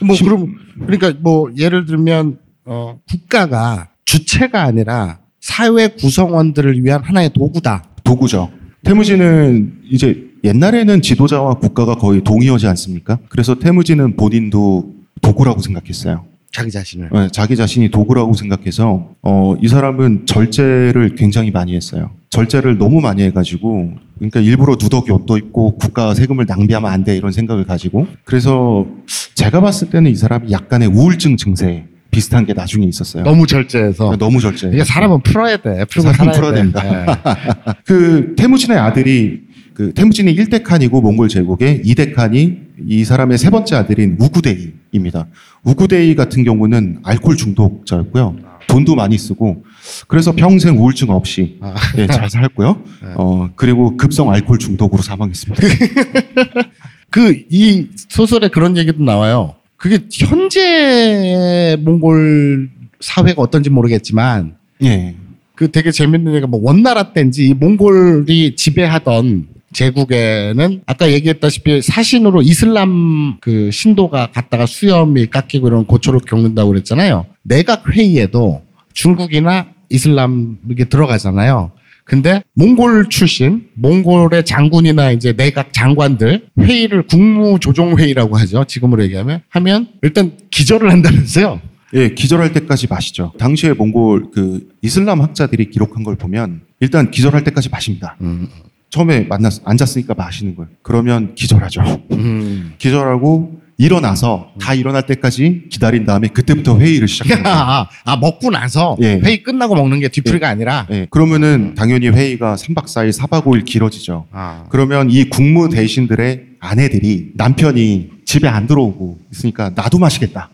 뭐 0.00 0.14
심... 0.14 0.26
그럼 0.26 0.54
그러니까 0.86 1.12
뭐 1.20 1.50
예를 1.56 1.86
들면 1.86 2.38
어, 2.64 2.98
국가가 3.08 3.88
주체가 4.04 4.62
아니라 4.62 5.18
사회 5.40 5.88
구성원들을 5.88 6.84
위한 6.84 7.02
하나의 7.02 7.30
도구다. 7.32 7.84
도구죠. 8.04 8.50
태무지는 8.84 9.80
이제 9.90 10.30
옛날에는 10.44 11.02
지도자와 11.02 11.54
국가가 11.54 11.94
거의 11.94 12.22
동의하지 12.22 12.66
않습니까? 12.68 13.18
그래서 13.28 13.58
태무지는 13.58 14.16
본인도 14.16 14.92
도구라고 15.20 15.60
생각했어요. 15.60 16.24
자기 16.52 16.70
자신을. 16.70 17.08
네, 17.12 17.28
자기 17.32 17.56
자신이 17.56 17.90
도구라고 17.90 18.34
생각해서 18.34 19.08
어, 19.22 19.54
이 19.62 19.68
사람은 19.68 20.26
절제를 20.26 21.14
굉장히 21.16 21.50
많이 21.50 21.74
했어요. 21.74 22.10
절제를 22.30 22.78
너무 22.78 23.00
많이 23.00 23.22
해가지고 23.22 23.92
그러니까 24.18 24.40
일부러 24.40 24.76
누더기 24.80 25.10
옷도 25.12 25.36
입고 25.38 25.76
국가 25.78 26.14
세금을 26.14 26.44
낭비하면 26.46 26.90
안 26.90 27.04
돼 27.04 27.16
이런 27.16 27.32
생각을 27.32 27.64
가지고 27.64 28.06
그래서 28.24 28.86
제가 29.34 29.60
봤을 29.60 29.90
때는 29.90 30.10
이 30.10 30.14
사람이 30.14 30.52
약간의 30.52 30.88
우울증 30.88 31.36
증세 31.36 31.84
비슷한 32.10 32.44
게 32.44 32.52
나중에 32.52 32.86
있었어요. 32.86 33.24
너무 33.24 33.46
절제해서. 33.46 34.10
네, 34.10 34.16
너무 34.18 34.38
절제. 34.38 34.68
이게 34.68 34.84
사람은 34.84 35.22
풀어야 35.22 35.56
돼. 35.56 35.86
풀고 35.86 36.12
살아야 36.12 36.32
풀어야 36.34 36.52
됩니다. 36.52 36.82
네. 36.82 37.72
그 37.86 38.34
태무진의 38.36 38.78
아들이 38.78 39.40
그 39.72 39.94
태무진이 39.94 40.34
1대 40.36 40.62
칸이고 40.62 41.00
몽골 41.00 41.28
제국의 41.28 41.80
2대 41.82 42.14
칸이 42.14 42.58
이 42.86 43.04
사람의 43.04 43.38
세 43.38 43.50
번째 43.50 43.76
아들인 43.76 44.16
우구데이입니다. 44.20 45.26
우구데이 45.64 46.14
같은 46.14 46.44
경우는 46.44 47.00
알코올 47.02 47.36
중독자였고요. 47.36 48.36
돈도 48.68 48.94
많이 48.94 49.18
쓰고 49.18 49.64
그래서 50.06 50.32
평생 50.32 50.78
우울증 50.78 51.10
없이 51.10 51.58
아. 51.60 51.74
네, 51.96 52.06
잘 52.06 52.30
살고요. 52.30 52.82
네. 53.02 53.08
어 53.16 53.50
그리고 53.56 53.96
급성 53.96 54.30
알코올 54.30 54.58
중독으로 54.58 55.02
사망했습니다. 55.02 55.62
그 57.10 57.34
이 57.50 57.88
소설에 58.08 58.48
그런 58.48 58.76
얘기도 58.76 59.02
나와요. 59.02 59.54
그게 59.76 59.98
현재 60.10 61.76
몽골 61.80 62.70
사회가 63.00 63.42
어떤지 63.42 63.68
모르겠지만 63.68 64.54
예. 64.84 65.16
그 65.54 65.70
되게 65.70 65.90
재밌는 65.90 66.32
얘기가 66.32 66.46
뭐 66.46 66.60
원나라 66.62 67.12
때인지 67.12 67.52
몽골이 67.54 68.56
지배하던 68.56 69.48
제국에는 69.72 70.82
아까 70.86 71.10
얘기했다시피 71.10 71.82
사신으로 71.82 72.42
이슬람 72.42 73.38
그 73.40 73.70
신도가 73.70 74.28
갔다가 74.32 74.66
수염이 74.66 75.26
깎이고 75.26 75.68
이런 75.68 75.86
고초를 75.86 76.20
겪는다고 76.20 76.70
그랬잖아요. 76.70 77.26
내각 77.42 77.90
회의에도 77.90 78.62
중국이나 78.92 79.66
이슬람 79.88 80.58
이게 80.70 80.84
들어가잖아요. 80.84 81.72
근데 82.04 82.42
몽골 82.54 83.08
출신, 83.10 83.68
몽골의 83.74 84.44
장군이나 84.44 85.12
이제 85.12 85.32
내각 85.34 85.72
장관들 85.72 86.48
회의를 86.60 87.06
국무조정회의라고 87.06 88.36
하죠. 88.38 88.64
지금으로 88.64 89.04
얘기하면 89.04 89.42
하면 89.50 89.88
일단 90.02 90.32
기절을 90.50 90.90
한다면서요. 90.90 91.60
예, 91.94 92.08
기절할 92.10 92.52
때까지 92.52 92.86
마시죠. 92.88 93.32
당시에 93.38 93.74
몽골 93.74 94.30
그 94.32 94.68
이슬람 94.80 95.20
학자들이 95.20 95.70
기록한 95.70 96.02
걸 96.02 96.16
보면 96.16 96.62
일단 96.80 97.10
기절할 97.10 97.44
때까지 97.44 97.68
마십니다. 97.68 98.16
음, 98.22 98.48
처음에 98.92 99.20
만났 99.22 99.54
앉았으니까 99.64 100.14
마시는 100.14 100.54
거예요. 100.54 100.68
그러면 100.82 101.34
기절하죠. 101.34 101.80
음. 102.12 102.74
기절하고 102.76 103.62
일어나서 103.78 104.50
다 104.60 104.74
일어날 104.74 105.06
때까지 105.06 105.64
기다린 105.70 106.04
다음에 106.04 106.28
그때부터 106.28 106.78
회의를 106.78 107.08
시작합니다. 107.08 107.50
아, 107.50 107.88
아, 108.04 108.16
먹고 108.16 108.50
나서 108.50 108.98
예. 109.00 109.18
회의 109.24 109.42
끝나고 109.42 109.74
먹는 109.74 109.98
게 109.98 110.08
뒤풀이가 110.08 110.46
아니라. 110.46 110.86
예, 110.90 111.06
그러면은 111.10 111.74
당연히 111.74 112.08
회의가 112.08 112.54
3박 112.54 112.84
4일, 112.84 113.18
4박 113.18 113.44
5일 113.44 113.64
길어지죠. 113.64 114.26
아. 114.30 114.66
그러면 114.68 115.10
이 115.10 115.24
국무 115.24 115.70
대신들의 115.70 116.48
아내들이 116.60 117.30
남편이 117.34 118.10
집에 118.26 118.46
안 118.46 118.66
들어오고 118.66 119.20
있으니까 119.32 119.70
나도 119.74 119.98
마시겠다. 119.98 120.50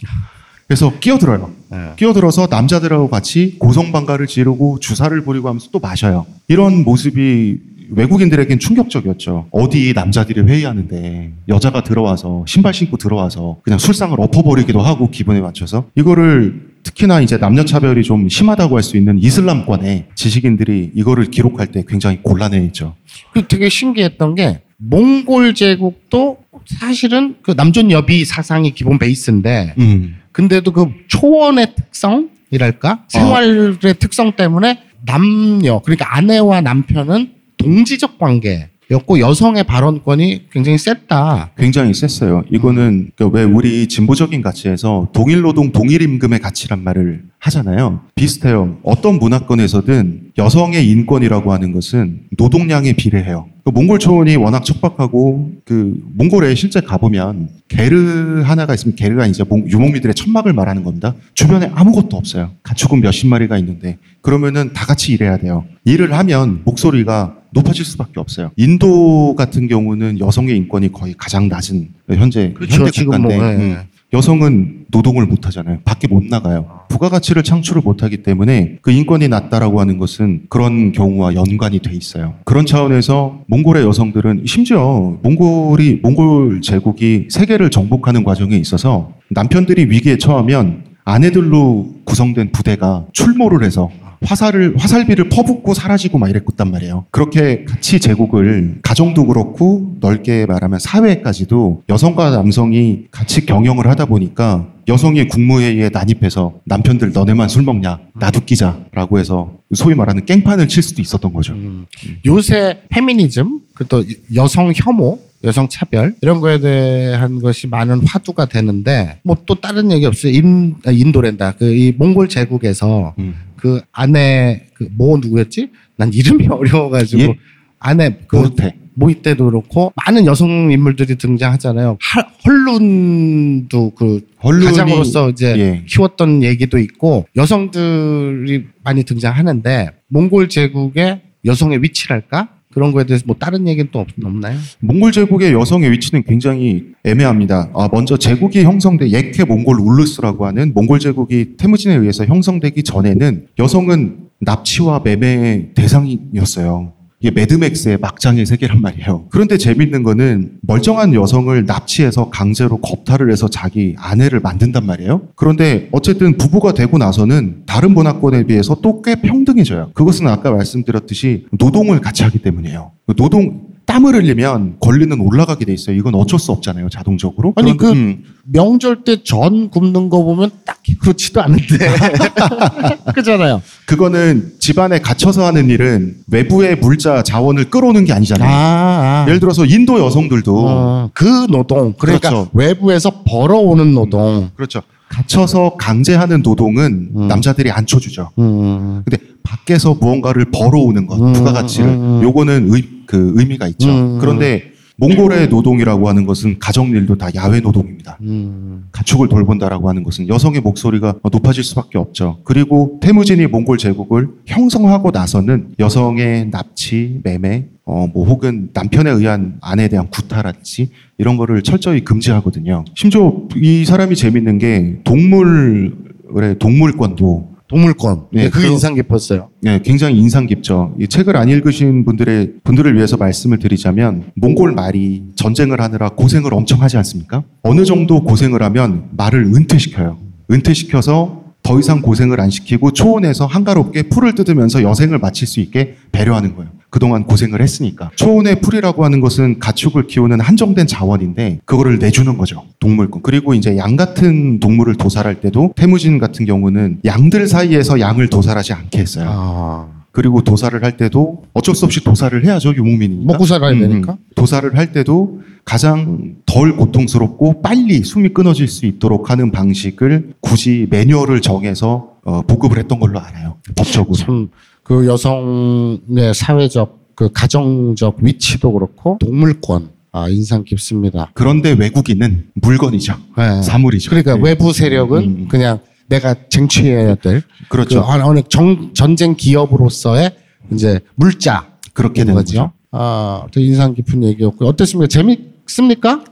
그래서 0.68 0.96
끼어들어요. 1.00 1.50
예. 1.72 1.94
끼어들어서 1.96 2.46
남자들하고 2.48 3.10
같이 3.10 3.56
고성방가를 3.58 4.28
지르고 4.28 4.78
주사를 4.78 5.20
부리고 5.24 5.48
하면서 5.48 5.68
또 5.72 5.80
마셔요. 5.80 6.24
이런 6.46 6.84
모습이 6.84 7.77
외국인들에겐 7.90 8.58
충격적이었죠. 8.58 9.48
어디 9.50 9.92
남자들이 9.94 10.40
회의하는데 10.42 11.32
여자가 11.48 11.82
들어와서 11.82 12.44
신발 12.46 12.74
신고 12.74 12.96
들어와서 12.96 13.58
그냥 13.62 13.78
술상을 13.78 14.18
엎어버리기도 14.20 14.80
하고 14.80 15.10
기분에 15.10 15.40
맞춰서 15.40 15.86
이거를 15.94 16.68
특히나 16.82 17.20
이제 17.20 17.38
남녀 17.38 17.64
차별이 17.64 18.02
좀 18.02 18.28
심하다고 18.28 18.76
할 18.76 18.82
수 18.82 18.96
있는 18.96 19.18
이슬람권의 19.18 20.06
지식인들이 20.14 20.92
이거를 20.94 21.26
기록할 21.26 21.66
때 21.68 21.82
굉장히 21.86 22.22
곤란해했죠. 22.22 22.94
그 23.34 23.46
되게 23.46 23.68
신기했던 23.68 24.34
게 24.36 24.62
몽골 24.78 25.54
제국도 25.54 26.38
사실은 26.66 27.36
그 27.42 27.52
남존 27.56 27.90
여비 27.90 28.24
사상이 28.24 28.72
기본 28.72 28.98
베이스인데 28.98 29.74
음. 29.78 30.16
근데도 30.32 30.70
그 30.72 30.86
초원의 31.08 31.74
특성이랄까 31.74 33.04
생활의 33.08 33.94
특성 33.98 34.32
때문에 34.32 34.80
남녀 35.04 35.80
그러니까 35.80 36.16
아내와 36.16 36.60
남편은 36.60 37.32
동지적 37.58 38.18
관계였고 38.18 39.20
여성의 39.20 39.64
발언권이 39.64 40.46
굉장히 40.50 40.78
셌다. 40.78 41.50
굉장히 41.58 41.92
셌어요. 41.92 42.44
이거는 42.50 43.10
그왜 43.16 43.42
우리 43.44 43.86
진보적인 43.86 44.40
가치에서 44.42 45.08
동일 45.12 45.42
노동 45.42 45.72
동일 45.72 46.02
임금의 46.02 46.38
가치란 46.38 46.82
말을 46.82 47.24
하잖아요. 47.40 48.00
비슷해요. 48.14 48.78
어떤 48.82 49.18
문화권에서든 49.18 50.32
여성의 50.38 50.88
인권이라고 50.88 51.52
하는 51.52 51.72
것은 51.72 52.20
노동량에 52.38 52.94
비례해요. 52.94 53.48
그 53.68 53.70
몽골 53.70 53.98
초원이 53.98 54.36
워낙 54.36 54.64
척박하고 54.64 55.52
그 55.66 56.00
몽골에 56.14 56.54
실제 56.54 56.80
가보면 56.80 57.50
게르 57.68 58.40
하나가 58.42 58.72
있으면 58.72 58.96
게르가 58.96 59.26
이제 59.26 59.44
몽- 59.44 59.68
유목민들의 59.68 60.14
천막을 60.14 60.54
말하는 60.54 60.82
겁니다. 60.84 61.14
주변에 61.34 61.70
아무것도 61.74 62.16
없어요. 62.16 62.52
가축은 62.62 63.00
몇십 63.02 63.28
마리가 63.28 63.58
있는데 63.58 63.98
그러면은 64.22 64.72
다 64.72 64.86
같이 64.86 65.12
일해야 65.12 65.36
돼요. 65.36 65.66
일을 65.84 66.14
하면 66.14 66.62
목소리가 66.64 67.34
높아질 67.52 67.84
수밖에 67.84 68.12
없어요. 68.20 68.52
인도 68.56 69.34
같은 69.36 69.68
경우는 69.68 70.18
여성의 70.18 70.56
인권이 70.56 70.90
거의 70.92 71.14
가장 71.18 71.48
낮은 71.48 71.88
현재 72.14 72.54
그렇죠. 72.54 72.74
현대 72.76 72.90
지금 72.90 73.22
국가인데 73.22 73.36
뭐, 73.36 73.46
예. 73.46 73.56
음, 73.56 73.76
여성은 74.12 74.86
노동을 74.90 75.26
못 75.26 75.46
하잖아요. 75.46 75.80
밖에 75.84 76.08
못 76.08 76.24
나가요. 76.24 76.80
부가가치를 76.88 77.42
창출을 77.42 77.82
못 77.82 78.02
하기 78.02 78.22
때문에 78.22 78.78
그 78.80 78.90
인권이 78.90 79.28
낮다라고 79.28 79.80
하는 79.80 79.98
것은 79.98 80.46
그런 80.48 80.92
경우와 80.92 81.34
연관이 81.34 81.78
돼 81.80 81.94
있어요. 81.94 82.34
그런 82.44 82.64
차원에서 82.64 83.42
몽골의 83.48 83.84
여성들은 83.84 84.44
심지어 84.46 85.18
몽골이 85.22 86.00
몽골 86.02 86.62
제국이 86.62 87.26
세계를 87.30 87.70
정복하는 87.70 88.24
과정에 88.24 88.56
있어서 88.56 89.12
남편들이 89.30 89.84
위기에 89.90 90.16
처하면 90.16 90.87
아내들로 91.08 91.86
구성된 92.04 92.52
부대가 92.52 93.06
출몰을 93.12 93.64
해서 93.64 93.90
화살을 94.22 94.74
화살비를 94.76 95.30
퍼붓고 95.30 95.72
사라지고 95.72 96.18
막 96.18 96.28
이랬단 96.28 96.70
말이에요. 96.70 97.06
그렇게 97.10 97.64
같이 97.64 97.98
제국을 97.98 98.80
가정도 98.82 99.26
그렇고 99.26 99.94
넓게 100.00 100.44
말하면 100.44 100.78
사회까지도 100.78 101.84
여성과 101.88 102.30
남성이 102.30 103.06
같이 103.10 103.46
경영을 103.46 103.86
하다 103.86 104.06
보니까 104.06 104.66
여성이 104.88 105.28
국무회의에 105.28 105.90
난입해서 105.90 106.54
남편들 106.64 107.12
너네만 107.12 107.48
술 107.48 107.62
먹냐 107.62 108.00
나도 108.14 108.40
끼자라고 108.40 109.18
해서 109.18 109.52
소위 109.74 109.94
말하는 109.94 110.24
깽판을 110.24 110.68
칠 110.68 110.82
수도 110.82 111.02
있었던 111.02 111.32
거죠. 111.32 111.52
음. 111.52 111.86
요새 112.26 112.82
페미니즘, 112.88 113.60
그또 113.74 114.04
여성 114.34 114.72
혐오, 114.74 115.18
여성 115.44 115.68
차별 115.68 116.14
이런 116.22 116.40
거에 116.40 116.58
대한 116.58 117.40
것이 117.40 117.66
많은 117.68 118.04
화두가 118.06 118.46
되는데 118.46 119.20
뭐 119.22 119.36
또 119.46 119.54
다른 119.54 119.92
얘기 119.92 120.04
없어요. 120.06 120.32
인 120.32 120.74
아, 120.84 120.90
인도랜다. 120.90 121.52
그 121.52 121.66
이 121.72 121.92
몽골 121.96 122.28
제국에서 122.28 123.14
음. 123.18 123.34
그 123.56 123.80
아내 123.92 124.66
그 124.74 124.88
뭐 124.96 125.18
누구였지? 125.18 125.70
난 125.96 126.12
이름이 126.12 126.48
어려워가지고 126.50 127.22
예? 127.22 127.34
아내 127.78 128.16
그 128.26 128.36
모르테. 128.36 128.74
모이 128.98 129.14
때도 129.14 129.44
그렇고 129.44 129.92
많은 129.94 130.26
여성 130.26 130.72
인물들이 130.72 131.14
등장하잖아요. 131.16 131.98
할, 132.00 132.24
헐룬도 132.44 133.92
그 133.96 134.20
헐룬이- 134.42 134.64
가장으로서 134.64 135.30
이제 135.30 135.54
예. 135.56 135.84
키웠던 135.86 136.42
얘기도 136.42 136.78
있고 136.78 137.26
여성들이 137.36 138.64
많이 138.82 139.04
등장하는데 139.04 139.90
몽골 140.08 140.48
제국의 140.48 141.20
여성의 141.44 141.82
위치랄까 141.82 142.48
그런 142.72 142.92
거에 142.92 143.04
대해서 143.04 143.24
뭐 143.26 143.36
다른 143.38 143.66
얘기는 143.68 143.88
또 143.92 144.00
없, 144.00 144.08
없나요? 144.22 144.58
몽골 144.80 145.12
제국의 145.12 145.52
여성의 145.52 145.90
위치는 145.92 146.24
굉장히 146.24 146.86
애매합니다. 147.04 147.70
아, 147.74 147.88
먼저 147.90 148.16
제국이 148.16 148.62
형성돼 148.62 149.10
예케 149.10 149.44
몽골 149.44 149.78
울루스라고 149.80 150.44
하는 150.46 150.72
몽골 150.74 150.98
제국이 150.98 151.56
태무진에 151.56 151.94
의해서 151.96 152.24
형성되기 152.26 152.82
전에는 152.82 153.46
여성은 153.58 154.18
납치와 154.40 155.00
매매의 155.04 155.70
대상이었어요. 155.74 156.92
이게 157.20 157.32
매드맥스의 157.32 157.98
막장의 157.98 158.46
세계란 158.46 158.80
말이에요. 158.80 159.26
그런데 159.30 159.58
재밌는 159.58 160.04
거는 160.04 160.52
멀쩡한 160.62 161.14
여성을 161.14 161.64
납치해서 161.66 162.30
강제로 162.30 162.76
겁탈을 162.78 163.32
해서 163.32 163.48
자기 163.48 163.96
아내를 163.98 164.38
만든단 164.40 164.86
말이에요. 164.86 165.22
그런데 165.34 165.88
어쨌든 165.90 166.36
부부가 166.38 166.74
되고 166.74 166.96
나서는 166.96 167.62
다른 167.66 167.92
문화권에 167.92 168.44
비해서 168.44 168.76
또 168.80 168.98
꽤 169.02 169.14
평등해져요. 169.16 169.92
그것은 169.94 170.26
아까 170.26 170.50
말씀드렸듯이 170.50 171.46
노동을 171.52 172.00
같이 172.00 172.24
하기 172.24 172.40
때문이에요. 172.40 172.90
노동 173.16 173.67
땀을 173.88 174.14
흘리면 174.14 174.76
권리는 174.80 175.18
올라가게 175.18 175.64
돼 175.64 175.72
있어요. 175.72 175.96
이건 175.96 176.14
어쩔 176.14 176.38
수 176.38 176.52
없잖아요, 176.52 176.90
자동적으로. 176.90 177.54
아니, 177.56 177.74
그런- 177.74 177.94
그- 177.94 177.98
음, 177.98 178.24
명절 178.44 179.02
때 179.04 179.22
전 179.24 179.70
굽는 179.70 180.10
거 180.10 180.22
보면 180.22 180.50
딱히 180.66 180.94
그렇지도 180.98 181.40
않은데 181.42 181.66
그잖아요. 183.14 183.62
그거는 183.86 184.52
집안에 184.58 184.98
갇혀서 185.00 185.44
하는 185.46 185.70
일은 185.70 186.16
외부의 186.30 186.76
물자 186.76 187.22
자원을 187.22 187.70
끌어오는 187.70 188.04
게 188.04 188.12
아니잖아요. 188.12 188.48
아, 188.50 189.24
예를 189.26 189.40
들어서 189.40 189.64
인도 189.64 189.98
여성들도 189.98 190.64
어, 190.68 191.10
그 191.14 191.46
노동 191.48 191.94
그러니까 191.98 192.28
그렇죠. 192.30 192.50
외부에서 192.52 193.22
벌어오는 193.26 193.94
노동. 193.94 194.50
그렇죠. 194.54 194.82
갇혀서 195.08 195.76
강제하는 195.78 196.42
노동은 196.42 197.10
음. 197.16 197.28
남자들이 197.28 197.70
안 197.70 197.86
쳐주죠. 197.86 198.30
음. 198.38 199.02
근데 199.04 199.16
밖에서 199.42 199.94
무언가를 199.98 200.50
벌어오는 200.50 201.06
것, 201.06 201.18
음, 201.18 201.32
부가가치를, 201.32 201.88
음, 201.88 202.18
음. 202.18 202.22
요거는 202.22 202.68
의, 202.70 202.82
그 203.08 203.32
의미가 203.36 203.66
있죠. 203.68 203.88
음. 203.88 204.18
그런데 204.20 204.72
몽골의 204.98 205.48
노동이라고 205.48 206.08
하는 206.08 206.26
것은 206.26 206.58
가정일도 206.58 207.16
다 207.16 207.28
야외 207.34 207.60
노동입니다. 207.60 208.18
음. 208.20 208.88
가축을 208.92 209.28
돌본다라고 209.28 209.88
하는 209.88 210.02
것은 210.02 210.28
여성의 210.28 210.60
목소리가 210.60 211.14
높아질 211.32 211.64
수밖에 211.64 211.98
없죠. 211.98 212.40
그리고 212.44 212.98
태무진이 213.00 213.46
몽골 213.46 213.78
제국을 213.78 214.28
형성하고 214.46 215.10
나서는 215.12 215.68
여성의 215.78 216.50
납치, 216.50 217.20
매매, 217.22 217.66
어, 217.84 218.08
뭐 218.12 218.26
혹은 218.26 218.70
남편에 218.74 219.10
의한 219.10 219.58
아내에 219.62 219.88
대한 219.88 220.10
구타라든지 220.10 220.90
이런 221.16 221.36
거를 221.36 221.62
철저히 221.62 222.04
금지하거든요. 222.04 222.84
심지어 222.94 223.34
이 223.56 223.84
사람이 223.84 224.16
재밌는 224.16 224.58
게 224.58 224.98
동물의 225.04 226.58
동물권도 226.58 227.57
동물권. 227.68 228.26
네, 228.32 228.44
네, 228.44 228.50
그게 228.50 228.62
그거- 228.62 228.72
인상 228.74 228.94
깊었어요. 228.94 229.48
네, 229.60 229.80
굉장히 229.82 230.18
인상 230.18 230.46
깊죠. 230.46 230.94
이 230.98 231.06
책을 231.06 231.36
안 231.36 231.48
읽으신 231.48 232.04
분들의 232.04 232.54
분들을 232.64 232.94
위해서 232.96 233.16
말씀을 233.16 233.58
드리자면 233.58 234.24
몽골 234.36 234.72
말이 234.72 235.24
전쟁을 235.36 235.80
하느라 235.80 236.08
고생을 236.10 236.54
엄청 236.54 236.80
하지 236.82 236.96
않습니까? 236.96 237.44
어느 237.62 237.84
정도 237.84 238.22
고생을 238.22 238.62
하면 238.62 239.04
말을 239.16 239.44
은퇴시켜요. 239.54 240.16
은퇴시켜서 240.50 241.42
더 241.68 241.78
이상 241.78 242.00
고생을 242.00 242.40
안 242.40 242.48
시키고 242.48 242.92
초원에서 242.92 243.44
한가롭게 243.44 244.04
풀을 244.04 244.34
뜯으면서 244.34 244.82
여생을 244.82 245.18
마칠 245.18 245.46
수 245.46 245.60
있게 245.60 245.96
배려하는 246.12 246.56
거예요. 246.56 246.70
그동안 246.88 247.24
고생을 247.24 247.60
했으니까. 247.60 248.10
초원의 248.16 248.62
풀이라고 248.62 249.04
하는 249.04 249.20
것은 249.20 249.58
가축을 249.58 250.06
키우는 250.06 250.40
한정된 250.40 250.86
자원인데 250.86 251.60
그거를 251.66 251.98
내주는 251.98 252.38
거죠. 252.38 252.64
동물권. 252.80 253.20
그리고 253.22 253.52
이제 253.52 253.76
양 253.76 253.96
같은 253.96 254.58
동물을 254.60 254.94
도살할 254.94 255.42
때도 255.42 255.74
태무진 255.76 256.18
같은 256.18 256.46
경우는 256.46 257.00
양들 257.04 257.46
사이에서 257.46 258.00
양을 258.00 258.28
도살하지 258.30 258.72
않게 258.72 258.98
했어요. 258.98 259.26
아. 259.30 259.86
그리고 260.10 260.40
도사를 260.42 260.82
할 260.82 260.96
때도 260.96 261.42
어쩔 261.52 261.74
수 261.74 261.84
없이 261.84 262.02
도사를 262.02 262.42
해야죠 262.44 262.74
유목민이니까. 262.74 263.30
먹고 263.30 263.44
살아야 263.44 263.72
음, 263.72 263.80
되니까. 263.80 264.16
도사를 264.34 264.74
할 264.76 264.90
때도 264.92 265.42
가장 265.68 266.36
덜 266.46 266.76
고통스럽고 266.76 267.60
빨리 267.60 268.02
숨이 268.02 268.30
끊어질 268.30 268.68
수 268.68 268.86
있도록 268.86 269.30
하는 269.30 269.52
방식을 269.52 270.32
굳이 270.40 270.86
매뉴얼을 270.88 271.42
정해서 271.42 272.12
어, 272.24 272.40
보급을 272.42 272.78
했던 272.78 272.98
걸로 272.98 273.20
알아요. 273.20 273.58
법적으로. 273.76 274.14
참 274.14 274.48
그 274.88 275.06
여성의 275.06 276.32
사회적 276.34 277.14
그 277.14 277.30
가정적 277.30 278.16
위치도 278.22 278.72
그렇고 278.72 279.18
동물권 279.20 279.90
아 280.12 280.28
인상 280.30 280.64
깊습니다. 280.64 281.30
그런데 281.34 281.72
외국인은 281.72 282.46
물건이죠. 282.54 283.14
네. 283.36 283.62
사물이죠. 283.62 284.08
그러니까 284.08 284.36
네. 284.36 284.40
외부 284.42 284.72
세력은 284.72 285.22
음. 285.22 285.48
그냥 285.48 285.80
내가 286.08 286.34
쟁취해야 286.48 287.16
될 287.16 287.42
그렇죠. 287.68 288.02
그 288.02 288.10
어느 288.10 288.40
정, 288.48 288.94
전쟁 288.94 289.34
기업으로서의 289.36 290.34
이제 290.72 291.00
물자 291.16 291.68
그렇게 291.92 292.24
된 292.24 292.34
거죠. 292.34 292.58
거죠. 292.58 292.72
아, 292.90 293.46
또 293.52 293.60
인상 293.60 293.94
깊은 293.94 294.24
얘기였고 294.24 294.66
어땠습니까? 294.66 295.06
재 295.08 295.22
밌습니까? 295.68 296.24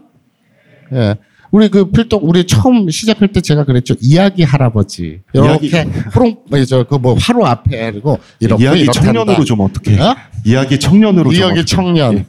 예. 0.93 1.17
우리 1.53 1.69
그 1.69 1.91
필독 1.91 2.25
우리 2.25 2.45
처음 2.47 2.91
시작할 2.91 3.29
때 3.29 3.41
제가 3.41 3.65
그랬죠. 3.65 3.95
이야기 4.01 4.43
할아버지. 4.43 5.21
이렇게 5.33 5.85
프롱 6.13 6.43
저그뭐 6.67 7.17
하루 7.21 7.45
앞에 7.45 7.93
그리고 7.93 8.19
이렇게 8.41 8.65
이야기 8.65 8.81
이렇단다. 8.81 9.07
청년으로 9.07 9.45
좀 9.45 9.61
어떻게? 9.61 9.99
어? 10.01 10.17
이야기 10.45 10.79
청년으로 10.79 11.31
좀 11.31 11.41
이야기 11.41 11.61
어떻게? 11.61 11.65
청년. 11.65 12.19
예. 12.19 12.27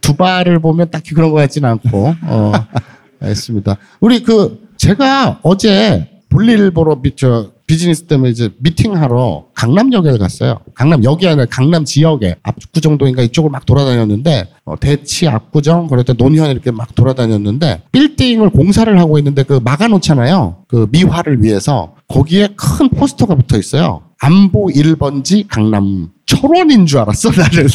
두발을 0.00 0.60
보면 0.60 0.90
딱히 0.90 1.12
그런 1.14 1.30
것 1.30 1.36
같진 1.36 1.64
않고, 1.64 2.14
어, 2.22 2.52
알겠습니다. 3.20 3.78
우리 4.00 4.22
그, 4.22 4.68
제가 4.76 5.40
어제 5.42 6.08
볼일 6.28 6.70
보러 6.70 7.00
미, 7.02 7.16
저, 7.16 7.50
비즈니스 7.68 8.04
때문에 8.04 8.30
이제 8.30 8.48
미팅하러 8.58 9.48
강남역에 9.54 10.16
갔어요. 10.16 10.60
강남역이 10.74 11.28
아니라 11.28 11.44
강남 11.50 11.84
지역에 11.84 12.34
압구정동인가 12.42 13.22
이쪽을 13.22 13.50
막 13.50 13.66
돌아다녔는데, 13.66 14.48
어, 14.64 14.74
대치, 14.80 15.28
압구정, 15.28 15.86
때 16.04 16.14
논현 16.14 16.50
이렇게 16.50 16.70
막 16.70 16.94
돌아다녔는데, 16.94 17.82
빌딩을 17.92 18.50
공사를 18.50 18.98
하고 18.98 19.18
있는데 19.18 19.42
그 19.42 19.60
막아놓잖아요. 19.62 20.64
그 20.66 20.88
미화를 20.90 21.42
위해서. 21.42 21.94
거기에 22.08 22.48
큰 22.56 22.88
포스터가 22.88 23.34
붙어 23.34 23.58
있어요. 23.58 24.02
안보 24.20 24.68
1번지 24.68 25.46
강남. 25.46 26.08
철원인 26.24 26.86
줄 26.86 27.00
알았어, 27.00 27.30
나는. 27.30 27.68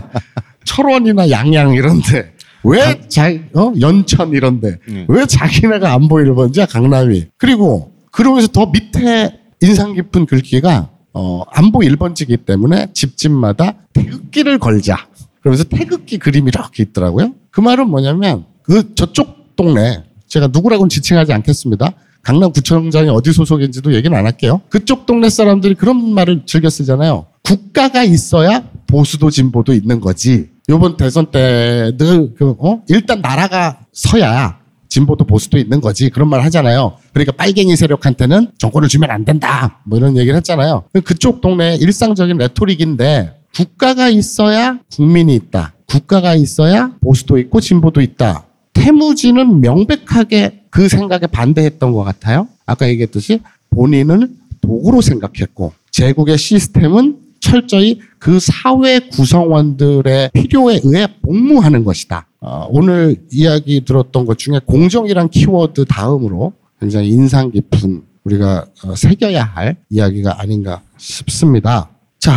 철원이나 0.64 1.30
양양 1.30 1.74
이런데 1.74 2.32
왜 2.64 3.00
자, 3.08 3.30
어? 3.54 3.72
연천 3.80 4.32
이런데 4.32 4.78
네. 4.88 5.06
왜 5.08 5.24
자기네가 5.24 5.92
안 5.92 6.08
보이는 6.08 6.34
건지 6.34 6.64
강남이 6.68 7.26
그리고 7.38 7.92
그러면서 8.16 8.48
더 8.48 8.64
밑에 8.64 9.38
인상 9.60 9.92
깊은 9.92 10.24
글귀가 10.24 10.88
어, 11.12 11.42
안보 11.50 11.80
1번지기 11.80 12.46
때문에 12.46 12.88
집집마다 12.94 13.74
태극기를 13.92 14.58
걸자 14.58 15.06
그러면서 15.40 15.64
태극기 15.64 16.18
그림이 16.18 16.48
이렇게 16.48 16.82
있더라고요 16.82 17.34
그 17.50 17.60
말은 17.60 17.90
뭐냐면 17.90 18.46
그 18.62 18.94
저쪽 18.94 19.54
동네 19.54 20.02
제가 20.28 20.46
누구라고는 20.46 20.88
지칭하지 20.88 21.34
않겠습니다 21.34 21.92
강남구청장이 22.22 23.10
어디 23.10 23.32
소속인지도 23.32 23.94
얘기는 23.94 24.18
안 24.18 24.26
할게요. 24.26 24.60
그쪽 24.68 25.06
동네 25.06 25.28
사람들이 25.30 25.74
그런 25.74 26.12
말을 26.12 26.42
즐겨 26.44 26.68
쓰잖아요. 26.68 27.26
국가가 27.42 28.02
있어야 28.02 28.64
보수도 28.88 29.30
진보도 29.30 29.72
있는 29.72 30.00
거지. 30.00 30.48
요번 30.68 30.96
대선 30.96 31.30
때늘 31.30 32.34
그, 32.36 32.56
어? 32.58 32.82
일단 32.88 33.20
나라가 33.20 33.78
서야 33.92 34.58
진보도 34.96 35.26
보수도 35.26 35.58
있는 35.58 35.82
거지. 35.82 36.08
그런 36.08 36.30
말 36.30 36.42
하잖아요. 36.44 36.96
그러니까 37.12 37.32
빨갱이 37.32 37.76
세력한테는 37.76 38.52
정권을 38.56 38.88
주면 38.88 39.10
안 39.10 39.26
된다. 39.26 39.80
뭐 39.84 39.98
이런 39.98 40.16
얘기를 40.16 40.34
했잖아요. 40.36 40.84
그쪽 41.04 41.42
동네 41.42 41.76
일상적인 41.76 42.38
레토릭인데 42.38 43.34
국가가 43.54 44.08
있어야 44.08 44.78
국민이 44.90 45.34
있다. 45.34 45.74
국가가 45.86 46.34
있어야 46.34 46.92
보수도 47.02 47.36
있고 47.38 47.60
진보도 47.60 48.00
있다. 48.00 48.46
태무지는 48.72 49.60
명백하게 49.60 50.62
그 50.70 50.88
생각에 50.88 51.26
반대했던 51.26 51.92
것 51.92 52.02
같아요. 52.02 52.48
아까 52.64 52.88
얘기했듯이 52.88 53.40
본인은 53.70 54.34
도구로 54.62 55.02
생각했고 55.02 55.74
제국의 55.90 56.38
시스템은 56.38 57.18
철저히 57.40 58.00
그 58.18 58.38
사회 58.40 59.00
구성원들의 59.00 60.30
필요에 60.32 60.80
의해 60.82 61.06
복무하는 61.22 61.84
것이다. 61.84 62.26
어, 62.40 62.66
오늘 62.70 63.16
이야기 63.32 63.84
들었던 63.84 64.24
것 64.24 64.38
중에 64.38 64.60
공정이란 64.64 65.28
키워드 65.30 65.84
다음으로 65.86 66.52
굉장히 66.80 67.08
인상 67.08 67.50
깊은 67.50 68.02
우리가 68.24 68.66
어, 68.84 68.94
새겨야 68.94 69.44
할 69.44 69.76
이야기가 69.90 70.40
아닌가 70.40 70.82
싶습니다. 70.96 71.90
자, 72.18 72.34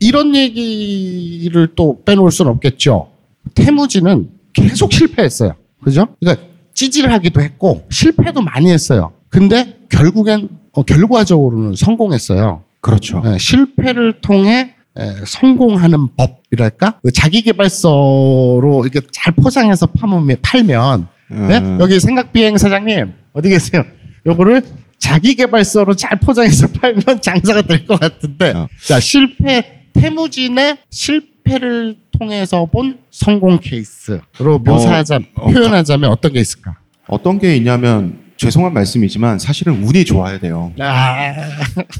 이런 0.00 0.34
얘기를 0.34 1.68
또 1.74 2.02
빼놓을 2.04 2.30
수는 2.30 2.52
없겠죠. 2.52 3.08
태무지는 3.54 4.30
계속 4.52 4.92
실패했어요. 4.92 5.54
그죠? 5.82 6.08
그러니까 6.20 6.46
찌질을 6.74 7.12
하기도 7.12 7.40
했고 7.40 7.84
실패도 7.90 8.40
많이 8.40 8.70
했어요. 8.70 9.12
근데 9.28 9.78
결국엔 9.90 10.48
어, 10.72 10.82
결과적으로는 10.82 11.74
성공했어요. 11.74 12.62
그렇죠. 12.82 13.22
예, 13.24 13.38
실패를 13.38 14.20
통해 14.20 14.74
예, 14.98 15.14
성공하는 15.24 16.08
법이랄까? 16.16 16.98
그 17.02 17.10
자기개발서로 17.12 18.82
이렇게 18.84 19.06
잘 19.10 19.32
포장해서 19.34 19.86
파면, 19.86 20.36
팔면 20.42 21.08
네? 21.30 21.58
음. 21.58 21.78
여기 21.80 21.98
생각비행 21.98 22.58
사장님 22.58 23.14
어디 23.32 23.48
계세요? 23.48 23.84
요거를 24.26 24.62
자기개발서로 24.98 25.94
잘 25.96 26.18
포장해서 26.20 26.66
팔면 26.78 27.22
장사가 27.22 27.62
될 27.62 27.86
것 27.86 27.98
같은데 27.98 28.50
어. 28.50 28.68
자 28.84 29.00
실패 29.00 29.84
태무진의 29.94 30.76
실패를 30.90 31.96
통해서 32.18 32.66
본 32.66 32.98
성공 33.10 33.58
케이스로 33.60 34.58
묘사하자 34.64 35.20
어, 35.36 35.50
표현하자면 35.50 36.10
어떤 36.10 36.32
게 36.32 36.40
있을까? 36.40 36.76
어떤 37.08 37.38
게 37.38 37.56
있냐면 37.56 38.18
죄송한 38.42 38.74
말씀이지만 38.74 39.38
사실은 39.38 39.84
운이 39.84 40.04
좋아야 40.04 40.40
돼요. 40.40 40.72
아, 40.80 41.32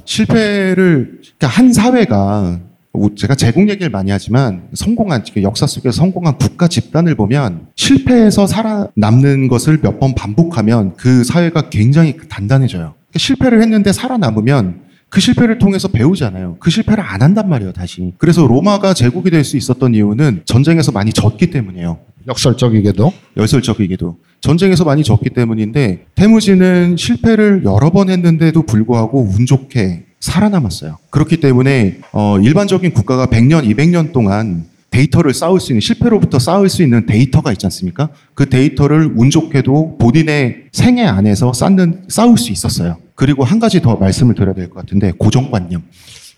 실패를 0.05 1.21
그러니까 1.39 1.47
한 1.47 1.73
사회가 1.73 2.59
뭐 2.93 3.11
제가 3.17 3.37
제국 3.37 3.69
얘기를 3.69 3.91
많이 3.91 4.11
하지만 4.11 4.63
성공한 4.75 5.23
그 5.33 5.43
역사 5.45 5.69
속에서 5.69 5.97
성공한 5.97 6.37
국가 6.39 6.67
집단을 6.67 7.15
보면 7.15 7.69
실패해서 7.77 8.49
살아남는 8.49 9.47
것을 9.47 9.79
몇 9.83 10.01
번 10.01 10.17
반복하면 10.17 10.95
그 10.97 11.23
사회가 11.23 11.71
굉장히 11.71 12.17
단단해져요. 12.29 12.95
그러니까 12.95 13.19
실패를 13.19 13.63
했는데 13.63 13.93
살아남으면 13.93 14.81
그 15.11 15.21
실패를 15.21 15.59
통해서 15.59 15.87
배우잖아요. 15.89 16.57
그 16.59 16.71
실패를 16.71 17.05
안 17.05 17.23
한단 17.23 17.49
말이에요, 17.49 17.73
다시. 17.73 18.15
그래서 18.19 18.47
로마가 18.47 18.95
제국이 18.95 19.31
될 19.31 19.45
수 19.45 19.57
있었던 19.59 19.95
이유는 19.95 20.43
전쟁에서 20.47 20.91
많이 20.91 21.13
졌기 21.13 21.51
때문이에요. 21.51 21.99
역설적이게도 22.27 23.13
열설적이게도 23.37 24.17
전쟁에서 24.41 24.85
많이 24.85 25.05
졌기 25.05 25.31
때문인데 25.31 26.07
테무진은 26.15 26.97
실패를 26.97 27.63
여러 27.65 27.91
번 27.91 28.11
했는데도 28.11 28.63
불구하고 28.63 29.23
운 29.23 29.47
좋게 29.47 30.05
살아남았어요. 30.21 30.99
그렇기 31.11 31.39
때문에 31.41 31.99
어, 32.13 32.39
일반적인 32.39 32.93
국가가 32.93 33.27
100년, 33.27 33.65
200년 33.69 34.13
동안 34.13 34.65
데이터를 34.91 35.33
쌓을 35.33 35.59
수 35.59 35.73
있는 35.73 35.81
실패로부터 35.81 36.39
쌓을 36.39 36.69
수 36.69 36.83
있는 36.83 37.07
데이터가 37.07 37.51
있지 37.53 37.65
않습니까? 37.67 38.11
그 38.35 38.49
데이터를 38.49 39.13
운 39.17 39.31
좋게도 39.31 39.97
본인의 39.99 40.65
생애 40.73 41.05
안에서 41.05 41.53
쌓는 41.55 42.05
쌓을 42.09 42.37
수 42.37 42.53
있었어요. 42.53 42.99
그리고 43.15 43.43
한 43.45 43.59
가지 43.59 43.81
더 43.81 43.97
말씀을 43.97 44.35
드려야 44.35 44.55
될 44.55 44.69
것 44.69 44.75
같은데 44.81 45.13
고정관념. 45.13 45.83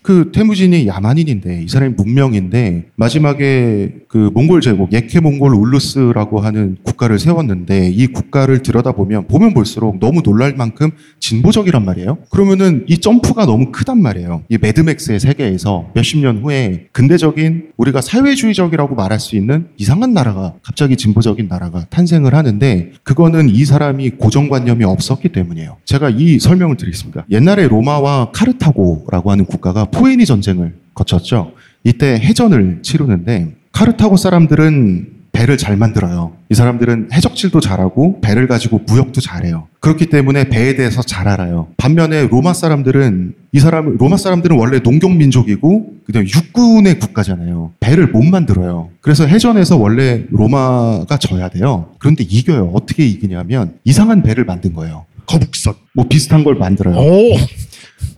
그 0.05 0.29
테무진이 0.31 0.85
야만인인데 0.85 1.63
이 1.63 1.67
사람이 1.67 1.95
문명인데 1.97 2.89
마지막에 2.95 3.91
그 4.07 4.29
몽골 4.35 4.61
제국 4.61 4.93
예케 4.93 5.19
몽골 5.19 5.55
울루스라고 5.55 6.41
하는 6.41 6.77
국가를 6.83 7.17
세웠는데 7.17 7.89
이 7.89 8.05
국가를 8.05 8.61
들여다보면 8.61 9.25
보면 9.27 9.55
볼수록 9.55 9.99
너무 9.99 10.21
놀랄 10.21 10.53
만큼 10.55 10.91
진보적이란 11.19 11.83
말이에요. 11.83 12.19
그러면은 12.29 12.85
이 12.87 12.99
점프가 12.99 13.47
너무 13.47 13.71
크단 13.71 13.99
말이에요. 13.99 14.43
이 14.47 14.59
매드맥스의 14.61 15.19
세계에서 15.19 15.89
몇십 15.95 16.19
년 16.19 16.43
후에 16.43 16.85
근대적인 16.91 17.69
우리가 17.75 18.01
사회주의적이라고 18.01 18.93
말할 18.93 19.19
수 19.19 19.35
있는 19.35 19.69
이상한 19.77 20.13
나라가 20.13 20.53
갑자기 20.61 20.97
진보적인 20.97 21.47
나라가 21.47 21.83
탄생을 21.89 22.35
하는데 22.35 22.91
그거는 23.01 23.49
이 23.49 23.65
사람이 23.65 24.11
고정관념이 24.11 24.83
없었기 24.83 25.29
때문이에요. 25.29 25.77
제가 25.85 26.11
이 26.11 26.37
설명을 26.37 26.77
드리겠습니다. 26.77 27.25
옛날에 27.31 27.67
로마와 27.67 28.29
카르타고라고 28.33 29.31
하는 29.31 29.45
국가가 29.45 29.85
포에니 29.99 30.25
전쟁을 30.25 30.73
거쳤죠. 30.93 31.53
이때 31.83 32.15
해전을 32.15 32.79
치르는데 32.81 33.55
카르타고 33.71 34.17
사람들은 34.17 35.15
배를 35.35 35.57
잘 35.57 35.75
만들어요. 35.75 36.31
이 36.49 36.55
사람들은 36.55 37.09
해적질도 37.11 37.59
잘하고 37.59 38.21
배를 38.21 38.47
가지고 38.47 38.79
무역도 38.87 39.19
잘해요. 39.19 39.67
그렇기 39.81 40.05
때문에 40.05 40.47
배에 40.47 40.75
대해서 40.75 41.01
잘 41.01 41.27
알아요. 41.27 41.67
반면에 41.75 42.27
로마 42.27 42.53
사람들은 42.53 43.33
이 43.51 43.59
사람 43.59 43.97
로마 43.97 44.15
사람들은 44.15 44.57
원래 44.57 44.79
농경 44.79 45.17
민족이고 45.17 45.93
그다음 46.05 46.25
육군의 46.25 46.99
국가잖아요. 46.99 47.73
배를 47.81 48.07
못 48.07 48.23
만들어요. 48.23 48.89
그래서 49.01 49.25
해전에서 49.27 49.75
원래 49.75 50.23
로마가 50.29 51.17
져야 51.17 51.49
돼요. 51.49 51.89
그런데 51.99 52.23
이겨요. 52.23 52.71
어떻게 52.73 53.05
이기냐면 53.05 53.73
이상한 53.83 54.23
배를 54.23 54.45
만든 54.45 54.73
거예요. 54.73 55.05
거북선. 55.25 55.73
뭐 55.93 56.07
비슷한 56.07 56.45
걸 56.45 56.55
만들어요. 56.55 56.95
오, 56.95 57.35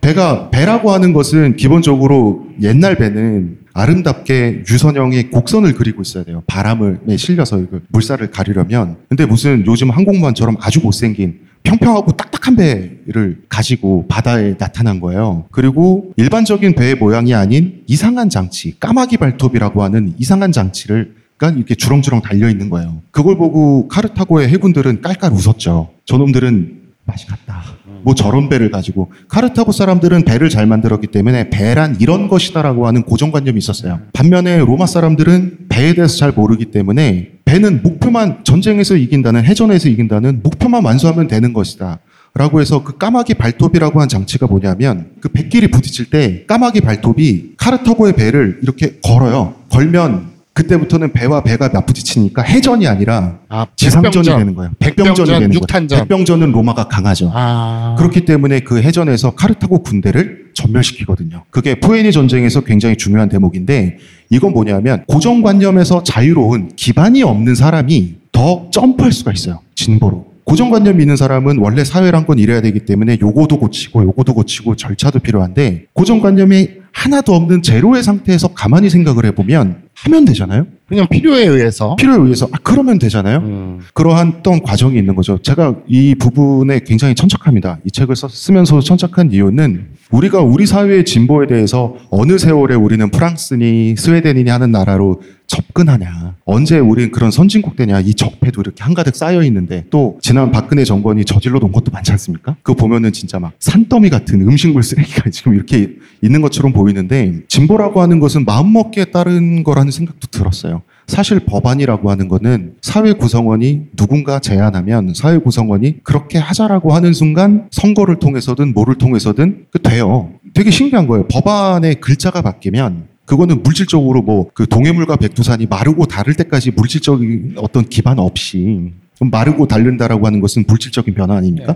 배가 0.08 0.50
배라고 0.52 0.94
하는 0.94 1.12
것은 1.12 1.58
기본적으로 1.58 2.48
옛날 2.62 2.96
배는 2.96 3.58
아름답게 3.74 4.64
유선형의 4.66 5.32
곡선을 5.32 5.74
그리고 5.74 6.02
있어야 6.02 6.24
돼요. 6.24 6.44
바람에 6.48 7.18
실려서 7.18 7.62
물살을 7.90 8.32
가리려면. 8.32 8.96
근데 9.10 9.26
무슨 9.26 9.66
요즘 9.68 9.90
항공모함처럼 9.90 10.56
아주 10.62 10.80
못생긴 10.80 11.42
평평하고 11.64 12.14
딱딱한 12.14 12.56
배를 12.56 13.42
가지고 13.50 14.06
바다에 14.08 14.56
나타난 14.56 15.02
거예요. 15.02 15.44
그리고 15.52 16.14
일반적인 16.16 16.76
배의 16.76 16.96
모양이 16.96 17.34
아닌 17.34 17.84
이상한 17.86 18.30
장치, 18.30 18.80
까마귀 18.80 19.18
발톱이라고 19.18 19.84
하는 19.84 20.14
이상한 20.18 20.54
장치를 20.54 21.16
그러니까 21.36 21.58
이렇게 21.58 21.76
주렁주렁 21.76 22.22
달려 22.22 22.50
있는 22.50 22.70
거예요. 22.70 23.02
그걸 23.12 23.36
보고 23.36 23.90
카르타고의 23.90 24.48
해군들은 24.48 25.02
깔깔 25.02 25.34
웃었죠. 25.34 25.90
저놈들은 26.06 26.82
맛이 27.04 27.28
갔다. 27.28 27.62
뭐 28.08 28.16
저런 28.16 28.48
배를 28.48 28.72
가지고 28.72 29.12
카르타고 29.28 29.74
사람들은 29.74 30.24
배를 30.24 30.48
잘 30.48 30.66
만들었기 30.66 31.08
때문에 31.08 31.50
배란 31.50 31.98
이런 32.00 32.30
것이다라고 32.30 32.88
하는 32.88 33.04
고정관념이 33.04 33.58
있었어요. 33.58 34.00
반면에 34.14 34.60
로마 34.60 34.86
사람들은 34.86 35.68
배에 35.68 35.94
대해서 35.94 36.16
잘 36.16 36.32
모르기 36.32 36.72
때문에 36.72 37.32
배는 37.44 37.84
목표만 37.84 38.46
전쟁에서 38.46 38.96
이긴다는 38.96 39.44
해전에서 39.44 39.90
이긴다는 39.90 40.40
목표만 40.42 40.86
완수하면 40.86 41.28
되는 41.28 41.52
것이다. 41.52 42.00
라고 42.34 42.62
해서 42.62 42.82
그 42.82 42.98
까마귀 42.98 43.34
발톱이라고 43.34 44.00
한 44.00 44.08
장치가 44.08 44.48
뭐냐면 44.48 45.08
그 45.20 45.28
배끼리 45.28 45.70
부딪힐 45.70 46.10
때 46.10 46.46
까마귀 46.46 46.80
발톱이 46.82 47.56
카르타고의 47.58 48.14
배를 48.14 48.60
이렇게 48.64 49.00
걸어요. 49.04 49.56
걸면 49.70 50.37
그때부터는 50.58 51.14
배와 51.14 51.44
배가 51.44 51.70
맞부딪히니까 51.70 52.42
해전이 52.42 52.88
아니라 52.88 53.38
아, 53.48 53.68
지상전이 53.76 54.12
백병전. 54.12 54.40
되는 54.40 54.56
거예요. 54.56 54.72
백병전, 54.80 55.14
백병전이 55.14 55.40
되는 55.40 55.50
거예요. 55.50 55.60
육탄전. 55.62 56.00
백병전은 56.00 56.52
로마가 56.52 56.88
강하죠. 56.88 57.32
아. 57.32 57.96
그렇기 58.00 58.26
때문에 58.26 58.62
그 58.62 58.82
해전에서 58.82 59.36
카르타고 59.36 59.84
군대를 59.84 60.48
전멸시키거든요. 60.56 61.44
그게 61.52 61.80
포에니 61.80 62.12
전쟁에서 62.12 62.62
굉장히 62.62 62.98
중요한 62.98 63.30
대목인데 63.30 63.98
이건 64.32 64.54
뭐냐면 64.54 65.04
고정관념에서 65.08 66.02
자유로운 66.02 66.72
기반이 66.76 67.22
없는 67.22 67.54
사람이 67.54 68.16
더 68.32 68.68
점프할 68.72 69.12
수가 69.12 69.32
있어요. 69.34 69.60
진보로. 69.76 70.26
고정관념이 70.46 71.04
있는 71.04 71.18
사람은 71.18 71.58
원래 71.60 71.84
사회란 71.84 72.26
건 72.26 72.40
이래야 72.40 72.62
되기 72.62 72.80
때문에 72.80 73.18
요거도 73.22 73.60
고치고 73.60 74.02
요거도 74.06 74.34
고치고 74.34 74.76
절차도 74.78 75.20
필요한데 75.20 75.88
고정관념이 75.94 76.70
하나도 76.94 77.36
없는 77.36 77.62
제로의 77.62 78.02
상태에서 78.02 78.48
가만히 78.48 78.90
생각을 78.90 79.26
해보면 79.26 79.87
하면 80.06 80.26
되잖아요. 80.26 80.68
그냥 80.88 81.08
필요에 81.08 81.46
의해서. 81.48 81.96
필요에 81.96 82.18
의해서 82.22 82.48
아 82.52 82.58
그러면 82.64 83.00
되잖아요. 83.00 83.38
음. 83.40 83.80
그러한 83.94 84.36
어떤 84.40 84.62
과정이 84.62 84.98
있는 84.98 85.16
거죠. 85.16 85.40
제가 85.42 85.76
이 85.88 86.14
부분에 86.16 86.82
굉장히 86.86 87.16
천착합니다. 87.16 87.80
이 87.84 87.90
책을 87.92 88.16
써- 88.16 88.28
쓰면서 88.28 88.80
천착한 88.80 89.32
이유는 89.32 89.88
우리가 90.12 90.42
우리 90.42 90.66
사회의 90.68 91.04
진보에 91.04 91.48
대해서 91.48 91.96
어느 92.12 92.38
세월에 92.38 92.76
우리는 92.76 93.10
프랑스니 93.10 93.96
스웨덴이니 93.98 94.50
하는 94.50 94.72
나라로 94.72 95.22
접근하냐. 95.48 96.36
언제 96.46 96.78
우린 96.78 97.12
그런 97.12 97.32
선진국 97.32 97.76
되냐. 97.76 98.00
이 98.02 98.14
적폐도 98.14 98.62
이렇게 98.62 98.84
한가득 98.84 99.16
쌓여 99.16 99.42
있는데 99.44 99.86
또 99.90 100.18
지난 100.22 100.52
박근혜 100.52 100.84
정권이 100.84 101.26
저질러 101.26 101.60
놓은 101.60 101.72
것도 101.72 101.92
많지 101.92 102.12
않습니까? 102.12 102.56
그거 102.62 102.76
보면은 102.76 103.12
진짜 103.14 103.40
막 103.40 103.54
산더미 103.60 104.10
같은 104.10 104.42
음식물 104.42 104.84
쓰레기가 104.84 105.30
지금 105.32 105.56
이렇게 105.56 105.96
있는 106.22 106.42
것처럼 106.42 106.74
보이는데 106.74 107.42
진보라고 107.48 108.02
하는 108.02 108.20
것은 108.20 108.46
마음먹기에 108.46 109.06
따른 109.06 109.64
거라는 109.64 109.92
생각도 109.92 110.28
들었어요. 110.28 110.84
사실 111.08 111.40
법안이라고 111.40 112.12
하는 112.12 112.28
거는 112.28 112.74
사회 112.82 113.14
구성원이 113.14 113.88
누군가 113.96 114.40
제안하면 114.40 115.14
사회 115.16 115.38
구성원이 115.38 116.04
그렇게 116.04 116.38
하자라고 116.38 116.94
하는 116.94 117.14
순간 117.14 117.68
선거를 117.72 118.20
통해서든 118.20 118.74
뭐를 118.74 118.96
통해서든 118.96 119.68
그 119.72 119.80
돼요. 119.80 120.34
되게 120.54 120.70
신기한 120.70 121.08
거예요. 121.08 121.26
법안의 121.28 122.02
글자가 122.02 122.42
바뀌면 122.42 123.08
그거는 123.28 123.62
물질적으로 123.62 124.22
뭐 124.24 124.48
그 124.54 124.66
동해물과 124.68 125.18
백두산이 125.18 125.68
마르고 125.68 126.06
닳을 126.06 126.34
때까지 126.36 126.72
물질적인 126.72 127.56
어떤 127.58 127.88
기반 127.88 128.18
없이 128.18 128.94
좀 129.16 129.30
마르고 129.30 129.68
닳는다라고 129.68 130.26
하는 130.26 130.40
것은 130.40 130.64
물질적인 130.68 131.14
변화 131.14 131.36
아닙니까? 131.36 131.76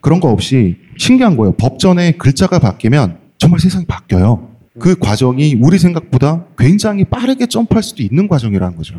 그런 0.00 0.20
거 0.20 0.28
없이 0.30 0.76
신기한 0.98 1.36
거예요. 1.36 1.52
법전의 1.52 2.18
글자가 2.18 2.58
바뀌면 2.58 3.18
정말 3.38 3.60
세상이 3.60 3.86
바뀌어요. 3.86 4.48
그 4.78 4.96
과정이 4.98 5.54
우리 5.60 5.78
생각보다 5.78 6.44
굉장히 6.58 7.04
빠르게 7.04 7.46
점프할 7.46 7.82
수도 7.82 8.02
있는 8.02 8.28
과정이라는 8.28 8.76
거죠. 8.76 8.94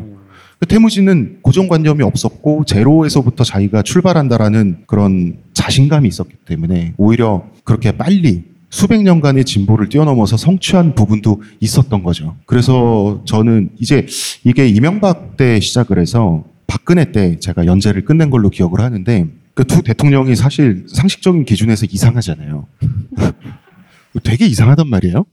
그 0.58 0.66
태무지는 0.66 1.38
고정관념이 1.42 2.02
없었고 2.02 2.64
제로에서부터 2.66 3.44
자기가 3.44 3.82
출발한다라는 3.82 4.84
그런 4.86 5.38
자신감이 5.54 6.08
있었기 6.08 6.34
때문에 6.46 6.94
오히려 6.98 7.44
그렇게 7.64 7.92
빨리 7.92 8.49
수백 8.70 9.02
년간의 9.02 9.44
진보를 9.44 9.88
뛰어넘어서 9.88 10.36
성취한 10.36 10.94
부분도 10.94 11.42
있었던 11.60 12.02
거죠. 12.02 12.36
그래서 12.46 13.20
저는 13.26 13.70
이제 13.80 14.06
이게 14.44 14.68
이명박 14.68 15.36
때 15.36 15.58
시작을 15.60 15.98
해서 15.98 16.44
박근혜 16.66 17.10
때 17.10 17.38
제가 17.40 17.66
연재를 17.66 18.04
끝낸 18.04 18.30
걸로 18.30 18.48
기억을 18.48 18.80
하는데 18.80 19.26
그 19.54 19.64
두 19.64 19.82
대통령이 19.82 20.36
사실 20.36 20.86
상식적인 20.88 21.44
기준에서 21.44 21.86
이상하잖아요. 21.90 22.66
되게 24.22 24.46
이상하단 24.46 24.88
말이에요. 24.88 25.24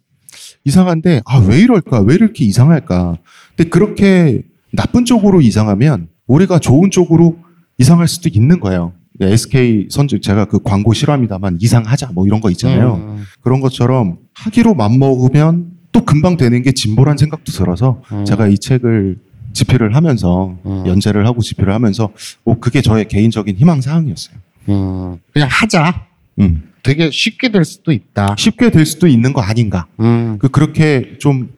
이상한데 0.66 1.22
아 1.26 1.40
왜 1.40 1.60
이럴까 1.62 2.02
왜 2.02 2.16
이렇게 2.16 2.44
이상할까 2.44 3.18
근데 3.56 3.70
그렇게 3.70 4.42
나쁜 4.74 5.06
쪽으로 5.06 5.40
이상하면 5.42 6.10
우리가 6.28 6.60
좋은 6.60 6.92
쪽으로 6.92 7.38
이상할 7.78 8.08
수도 8.08 8.28
있는 8.30 8.60
거예요 8.60 8.92
SK 9.22 9.88
선주 9.90 10.20
제가 10.22 10.46
그 10.46 10.60
광고 10.64 10.94
실화입니다만 10.94 11.58
이상하자 11.60 12.12
뭐 12.14 12.26
이런 12.28 12.40
거 12.42 12.52
있잖아요 12.52 12.96
음. 12.96 13.24
그런 13.42 13.62
것처럼 13.62 14.18
하기로 14.34 14.76
맘먹으면 14.76 15.72
또 15.92 16.06
금방 16.06 16.38
되는 16.38 16.62
게 16.62 16.72
진보란 16.72 17.18
생각도 17.18 17.52
들어서 17.52 18.02
음. 18.12 18.26
제가 18.26 18.48
이 18.48 18.58
책을 18.58 19.18
집필을 19.54 19.96
하면서 19.96 20.56
음. 20.66 20.84
연재를 20.86 21.26
하고 21.26 21.42
집필을 21.42 21.74
하면서 21.74 22.10
뭐 22.44 22.60
그게 22.60 22.82
저의 22.82 23.08
개인적인 23.08 23.56
희망 23.58 23.82
사항이었어요 23.82 24.38
음. 24.70 25.18
그냥 25.34 25.48
하자. 25.52 26.06
음. 26.40 26.64
되게 26.84 27.10
쉽게 27.12 27.50
될 27.52 27.66
수도 27.66 27.92
있다. 27.92 28.36
쉽게 28.38 28.70
될 28.70 28.86
수도 28.86 29.08
있는 29.08 29.34
거 29.34 29.42
아닌가 29.42 29.88
음. 30.00 30.38
그 30.40 30.48
그렇게 30.50 31.18
좀 31.20 31.50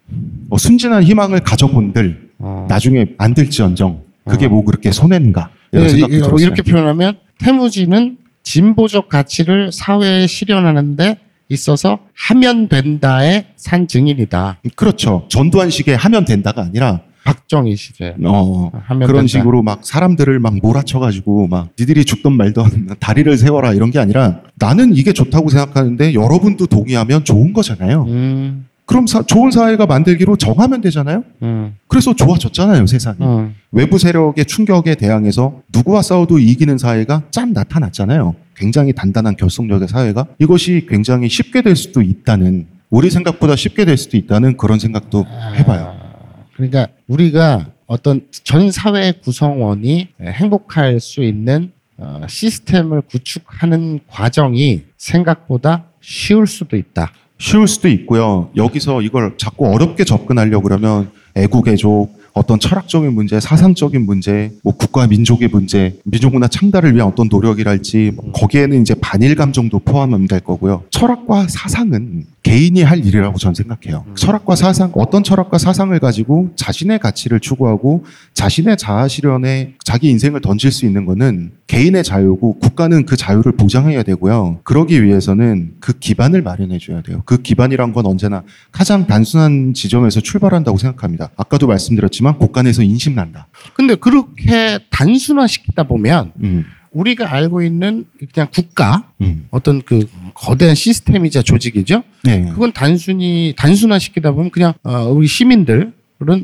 어, 0.50 0.58
순진한 0.58 1.04
희망을 1.04 1.42
가져본들 1.42 2.30
어. 2.40 2.66
나중에 2.70 3.08
안 3.18 3.34
될지언정 3.34 4.02
그게 4.26 4.46
어. 4.46 4.50
뭐 4.50 4.64
그렇게 4.64 4.92
손해인가 4.92 5.50
이런 5.72 5.86
예, 5.86 5.90
생각도 5.90 6.16
이- 6.16 6.20
들었어요. 6.20 6.38
이렇게 6.46 6.62
표현하면 6.62 7.18
태무지는 7.40 8.18
진보적 8.44 9.10
가치를 9.10 9.72
사회에 9.72 10.28
실현하는데 10.28 11.18
있어서 11.50 12.00
하면 12.16 12.68
된다의 12.70 13.48
산 13.56 13.88
증인이다. 13.88 14.60
그렇죠. 14.76 15.26
전두환식의 15.30 15.98
하면 15.98 16.26
된다가 16.26 16.62
아니라 16.62 17.02
박정희 17.24 17.76
시대. 17.76 18.16
어, 18.24 18.72
하면 18.86 19.08
그런 19.08 19.22
된다. 19.22 19.28
식으로 19.28 19.62
막 19.62 19.86
사람들을 19.86 20.40
막 20.40 20.56
몰아쳐가지고 20.62 21.48
막 21.48 21.70
니들이 21.80 22.06
죽던 22.06 22.34
말던 22.34 22.96
다리를 23.00 23.36
세워라 23.38 23.74
이런 23.74 23.92
게 23.92 24.00
아니라 24.00 24.42
나는 24.56 24.96
이게 24.96 25.12
좋다고 25.14 25.50
생각하는데 25.50 26.14
여러분도 26.14 26.68
동의하면 26.68 27.24
좋은 27.26 27.54
거잖아요. 27.54 28.04
음, 28.08 28.68
그럼 28.90 29.06
사- 29.06 29.22
좋은 29.22 29.52
사회가 29.52 29.86
만들기로 29.86 30.36
정하면 30.36 30.82
되잖아요. 30.82 31.24
음, 31.44 31.76
그래서 31.88 32.16
좋아졌잖아요 32.16 32.88
세상이. 32.88 33.18
음. 33.22 33.54
외부 33.72 34.00
세력의 34.00 34.46
충격에 34.46 34.96
대항해서 34.96 35.62
누구와 35.72 36.02
싸워도 36.02 36.40
이기는 36.40 36.76
사회가 36.80 37.22
짠 37.30 37.54
나타났잖아요. 37.54 38.34
굉장히 38.56 38.92
단단한 38.94 39.36
결속력의 39.36 39.88
사회가 39.88 40.26
이것이 40.40 40.88
굉장히 40.90 41.30
쉽게 41.30 41.62
될 41.62 41.76
수도 41.76 42.02
있다는 42.02 42.66
우리 42.90 43.12
생각보다 43.12 43.56
쉽게 43.56 43.86
될 43.86 43.96
수도 43.96 44.18
있다는 44.18 44.58
그런 44.58 44.80
생각도 44.80 45.24
해봐요. 45.58 45.96
그러니까 46.56 46.88
우리가 47.08 47.68
어떤 47.86 48.22
전 48.44 48.72
사회 48.72 49.12
구성원이 49.12 50.08
행복할 50.20 51.00
수 51.00 51.22
있는 51.22 51.72
어, 51.98 52.22
시스템을 52.28 53.02
구축하는 53.02 54.00
과정이 54.08 54.82
생각보다 54.98 55.86
쉬울 56.02 56.48
수도 56.48 56.76
있다. 56.76 57.12
쉬울 57.40 57.68
수도 57.68 57.88
있고요. 57.88 58.50
여기서 58.56 59.02
이걸 59.02 59.34
자꾸 59.38 59.68
어렵게 59.68 60.04
접근하려고 60.04 60.64
그러면 60.64 61.10
애국애족, 61.36 62.20
어떤 62.34 62.60
철학적인 62.60 63.14
문제, 63.14 63.40
사상적인 63.40 64.06
문제, 64.06 64.52
뭐 64.64 64.76
국가 64.76 65.08
민족의 65.08 65.48
문제, 65.48 65.98
민족문화 66.04 66.48
창달을 66.48 66.96
위한 66.96 67.08
어떤 67.08 67.28
노력이랄지 67.30 68.12
뭐 68.16 68.32
거기에는 68.34 68.82
이제 68.82 68.94
반일 69.02 69.36
감정도 69.36 69.80
포함하면 69.80 70.28
될 70.28 70.42
거고요. 70.42 70.84
철학과 70.92 71.48
사상은 71.48 72.26
개인이 72.44 72.82
할 72.84 73.06
일이라고 73.06 73.38
저는 73.38 73.54
생각해요. 73.54 74.06
철학과 74.16 74.56
사상, 74.56 74.92
어떤 74.96 75.24
철학과 75.24 75.58
사상을 75.58 75.98
가지고 76.00 76.52
자신의 76.56 77.00
가치를 77.00 77.40
추구하고 77.40 78.06
자신의 78.34 78.78
자아 78.78 79.08
실현에 79.08 79.74
자기 79.84 80.10
인생을 80.10 80.42
던질 80.42 80.72
수 80.72 80.86
있는 80.86 81.06
거는 81.06 81.52
개인의 81.68 82.04
자유고 82.04 82.60
국가는 82.60 83.06
그 83.06 83.18
자유를 83.18 83.54
보장해야 83.54 84.04
되고요. 84.04 84.62
그러기 84.64 85.04
위해서는 85.04 85.74
그 85.80 85.94
기반을 86.00 86.42
마련해 86.42 86.80
줘야 86.80 87.02
돼요. 87.02 87.22
그 87.26 87.42
기반이란 87.42 87.94
건 87.94 88.06
언제나 88.06 88.44
가장 88.72 89.06
단순한 89.06 89.74
지점에서 89.74 90.22
출발한다고 90.22 90.78
생각합니다. 90.78 91.30
아까도 91.36 91.68
말씀드렸지만 91.68 92.38
곳간에서 92.38 92.84
인심난다. 92.84 93.48
근데 93.74 93.96
그렇게 93.96 94.80
단순화시키다 94.90 95.84
보면 95.84 96.32
음. 96.42 96.66
우리가 96.92 97.32
알고 97.32 97.62
있는 97.62 98.06
그냥 98.34 98.48
국가 98.54 99.04
음. 99.22 99.48
어떤 99.52 99.82
그 99.82 100.08
거대한 100.34 100.76
시스템이자 100.76 101.42
조직이죠. 101.42 102.04
네. 102.24 102.46
그건 102.52 102.72
단순히 102.72 103.54
단순화시키다 103.58 104.32
보면 104.32 104.52
그냥 104.52 104.74
어, 104.84 105.06
우리 105.10 105.28
시민들은 105.28 105.94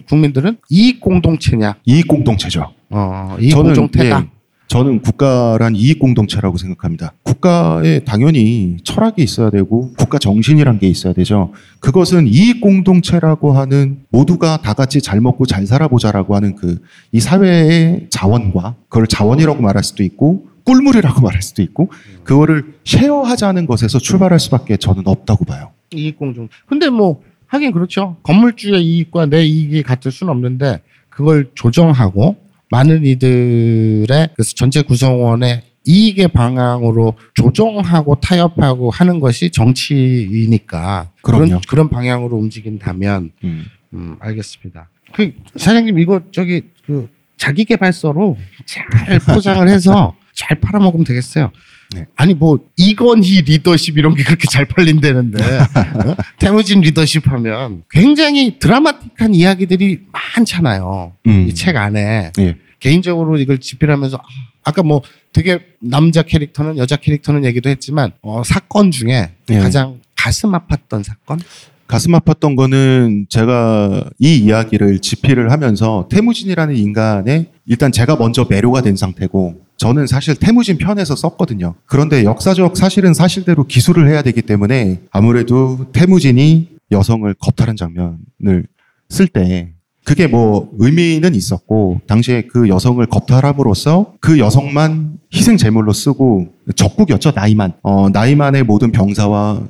국민들은 0.08 0.58
이익 0.70 1.02
공동체냐, 1.02 1.76
이익 1.86 2.08
공동체죠. 2.08 2.74
어, 2.90 3.38
이익 3.40 3.54
공동체다. 3.56 4.22
예, 4.22 4.35
저는 4.76 5.02
국가란 5.02 5.74
이익 5.74 6.00
공동체라고 6.00 6.58
생각합니다. 6.58 7.14
국가에 7.24 8.00
당연히 8.00 8.76
철학이 8.84 9.24
있어야 9.24 9.50
되고 9.50 9.94
국가 9.98 10.20
정신이란 10.20 10.80
게 10.80 10.88
있어야 10.90 11.14
되죠. 11.14 11.54
그것은 11.80 12.28
이익 12.28 12.60
공동체라고 12.60 13.54
하는 13.54 14.00
모두가 14.10 14.58
다 14.58 14.74
같이 14.74 15.02
잘 15.02 15.22
먹고 15.22 15.46
잘 15.46 15.66
살아보자라고 15.66 16.36
하는 16.36 16.56
그 16.56 16.78
이 17.14 17.22
사회의 17.22 18.08
자원과 18.10 18.76
그걸 18.90 19.08
자원이라고 19.08 19.62
말할 19.62 19.82
수도 19.82 20.04
있고 20.04 20.48
꿀물이라고 20.66 21.22
말할 21.22 21.42
수도 21.42 21.62
있고 21.62 21.90
그거를 22.26 22.74
쉐어하자는 22.84 23.68
것에서 23.68 24.00
출발할 24.00 24.38
수밖에 24.42 24.76
저는 24.76 25.04
없다고 25.06 25.46
봐요. 25.46 25.72
이익 25.94 26.18
공동. 26.18 26.50
근데 26.68 26.90
뭐 26.90 27.22
하긴 27.48 27.72
그렇죠. 27.72 28.18
건물주의 28.24 28.84
이익과 28.84 29.28
내 29.28 29.46
이익이 29.46 29.84
같을 29.84 30.12
수는 30.12 30.32
없는데 30.32 30.82
그걸 31.10 31.50
조정하고 31.56 32.36
많은 32.72 33.06
이들의 33.06 34.30
그래서 34.36 34.54
전체 34.56 34.82
구성원의 34.82 35.64
이익의 35.88 36.30
방향으로 36.30 37.14
조정하고 37.36 38.16
타협하고 38.16 38.90
하는 38.90 39.20
것이 39.20 39.52
정치이니까 39.52 41.12
그런 41.22 41.46
그럼요. 41.46 41.62
그런 41.68 41.90
방향으로 41.90 42.38
움직인다면 42.38 43.32
음. 43.44 43.66
음 43.94 44.16
알겠습니다. 44.20 44.90
그 45.14 45.34
사장님 45.56 46.00
이거 46.00 46.22
저기 46.32 46.64
그 46.86 47.08
자기 47.38 47.66
개발서로 47.66 48.38
잘 48.66 49.20
포장을 49.20 49.68
해서 49.68 50.16
잘 50.34 50.60
팔아먹으면 50.60 51.06
되겠어요. 51.06 51.52
네. 51.96 52.06
아니 52.16 52.34
뭐 52.34 52.60
이건희 52.76 53.42
리더십 53.42 53.98
이런 53.98 54.16
게 54.16 54.24
그렇게 54.24 54.48
잘 54.50 54.66
팔린다는데 54.66 55.44
어? 55.44 56.16
태무진 56.40 56.82
리더십 56.82 57.28
하면 57.32 57.84
굉장히 57.90 58.60
드라마틱한 58.60 59.34
이야기들이 59.34 60.02
많잖아요. 60.12 61.14
음. 61.28 61.48
이책 61.48 61.76
안에 61.76 62.32
예. 62.40 62.56
개인적으로 62.80 63.38
이걸 63.38 63.60
집필하면서 63.60 64.18
아, 64.18 64.22
아까 64.64 64.84
뭐 64.84 65.02
되게 65.34 65.60
남자 65.80 66.22
캐릭터는 66.22 66.78
여자 66.78 66.98
캐릭터는 66.98 67.46
얘기도 67.46 67.70
했지만 67.70 68.12
어, 68.22 68.44
사건 68.44 68.92
중에 68.92 69.32
예. 69.50 69.58
가장 69.60 70.02
가슴 70.16 70.52
아팠던 70.52 71.04
사건? 71.04 71.40
가슴 71.88 72.14
아팠던 72.14 72.56
거는 72.56 73.28
제가 73.30 74.06
이 74.18 74.38
이야기를 74.38 75.00
집필을 75.00 75.52
하면서 75.52 76.08
태무진이라는 76.10 76.76
인간의 76.76 77.48
일단 77.68 77.92
제가 77.92 78.16
먼저 78.16 78.48
매료가 78.50 78.82
된 78.82 78.96
상태고 78.96 79.65
저는 79.78 80.08
사실 80.08 80.36
태무진 80.36 80.78
편에서 80.78 81.16
썼거든요. 81.16 81.76
그런데 81.86 82.24
역사적 82.24 82.78
사실은 82.78 83.14
사실대로 83.14 83.66
기술을 83.66 84.08
해야 84.08 84.22
되기 84.22 84.42
때문에 84.42 85.02
아무래도 85.12 85.88
태무진이 85.92 86.70
여성을 86.92 87.34
겁탈한 87.40 87.76
장면을 87.76 88.68
쓸 89.10 89.28
때 89.28 89.74
그게 90.04 90.28
뭐 90.28 90.72
의미는 90.78 91.34
있었고 91.34 92.02
당시에 92.08 92.44
그 92.44 92.70
여성을 92.70 93.04
겁탈함으로써 93.08 94.14
그 94.20 94.38
여성만 94.38 95.18
희생 95.34 95.58
제물로 95.58 95.94
쓰고 95.94 96.54
적국이었죠 96.76 97.32
나이만 97.32 97.74
어 97.82 98.10
나이만의 98.10 98.64
모든 98.64 98.92
병사와 98.92 99.68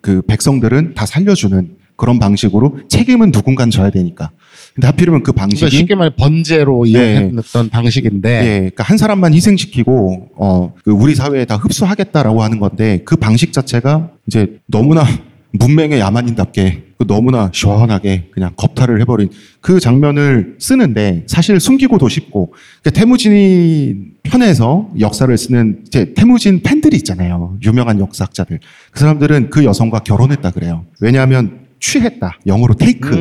그 0.00 0.22
백성들은 0.22 0.94
다 0.94 1.04
살려주는 1.04 1.76
그런 1.96 2.18
방식으로 2.18 2.80
책임은 2.88 3.32
누군가 3.32 3.64
져야 3.66 3.90
되니까. 3.90 4.30
근데 4.74 4.86
하필이면 4.86 5.22
그 5.22 5.32
그러니까 5.32 5.42
방식이 5.42 5.76
쉽게 5.76 5.94
말해 5.94 6.10
번제로 6.16 6.84
네. 6.84 6.90
이용했던 6.90 7.68
방식인데 7.68 8.30
예, 8.30 8.58
그러니까 8.58 8.84
한 8.84 8.96
사람만 8.96 9.34
희생시키고 9.34 10.30
어, 10.36 10.74
그 10.84 10.90
우리 10.90 11.14
사회에 11.14 11.44
다 11.44 11.56
흡수하겠다라고 11.56 12.42
하는 12.42 12.58
건데 12.58 13.02
그 13.04 13.16
방식 13.16 13.52
자체가 13.52 14.10
이제 14.26 14.58
너무나 14.66 15.04
문맹의 15.54 16.00
야만인답게 16.00 16.92
그 16.96 17.06
너무나 17.06 17.50
시원하게 17.52 18.28
그냥 18.30 18.52
겁탈을 18.56 19.00
해버린 19.00 19.28
그 19.60 19.80
장면을 19.80 20.56
쓰는데 20.58 21.24
사실 21.26 21.60
숨기고도 21.60 22.08
쉽고 22.08 22.54
그러니까 22.80 23.00
태무진이 23.00 23.96
편에서 24.22 24.88
역사를 25.00 25.36
쓰는 25.36 25.82
이제 25.86 26.14
태무진 26.14 26.62
팬들이 26.62 26.96
있잖아요. 26.96 27.58
유명한 27.64 28.00
역사학자들. 28.00 28.60
그 28.92 29.00
사람들은 29.00 29.50
그 29.50 29.64
여성과 29.64 30.00
결혼했다 30.00 30.52
그래요. 30.52 30.86
왜냐하면 31.00 31.61
취했다 31.92 32.38
영어로 32.46 32.74
테이크라고 32.74 33.16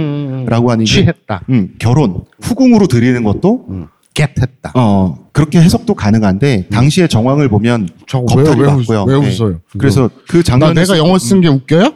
음, 0.67 0.69
하는 0.69 0.85
게 0.85 0.91
취했다. 0.91 1.41
음, 1.49 1.73
결혼 1.79 2.23
후궁으로 2.41 2.87
드리는 2.87 3.21
것도 3.23 3.65
음, 3.69 3.87
겟했다. 4.13 4.73
어 4.75 5.17
그렇게 5.33 5.59
해석도 5.59 5.95
가능한데 5.95 6.67
당시의 6.69 7.09
정황을 7.09 7.49
보면 7.49 7.89
겁탈이 8.07 8.59
왜, 8.61 8.67
왜, 8.67 8.73
맞고요. 8.73 9.01
웃- 9.03 9.07
왜 9.09 9.19
네. 9.19 9.27
웃어요? 9.27 9.61
그래서 9.77 10.09
그나 10.27 10.43
장면 10.43 10.73
내가 10.75 10.97
영어 10.97 11.17
쓴 11.17 11.41
게 11.41 11.47
웃겨요? 11.47 11.93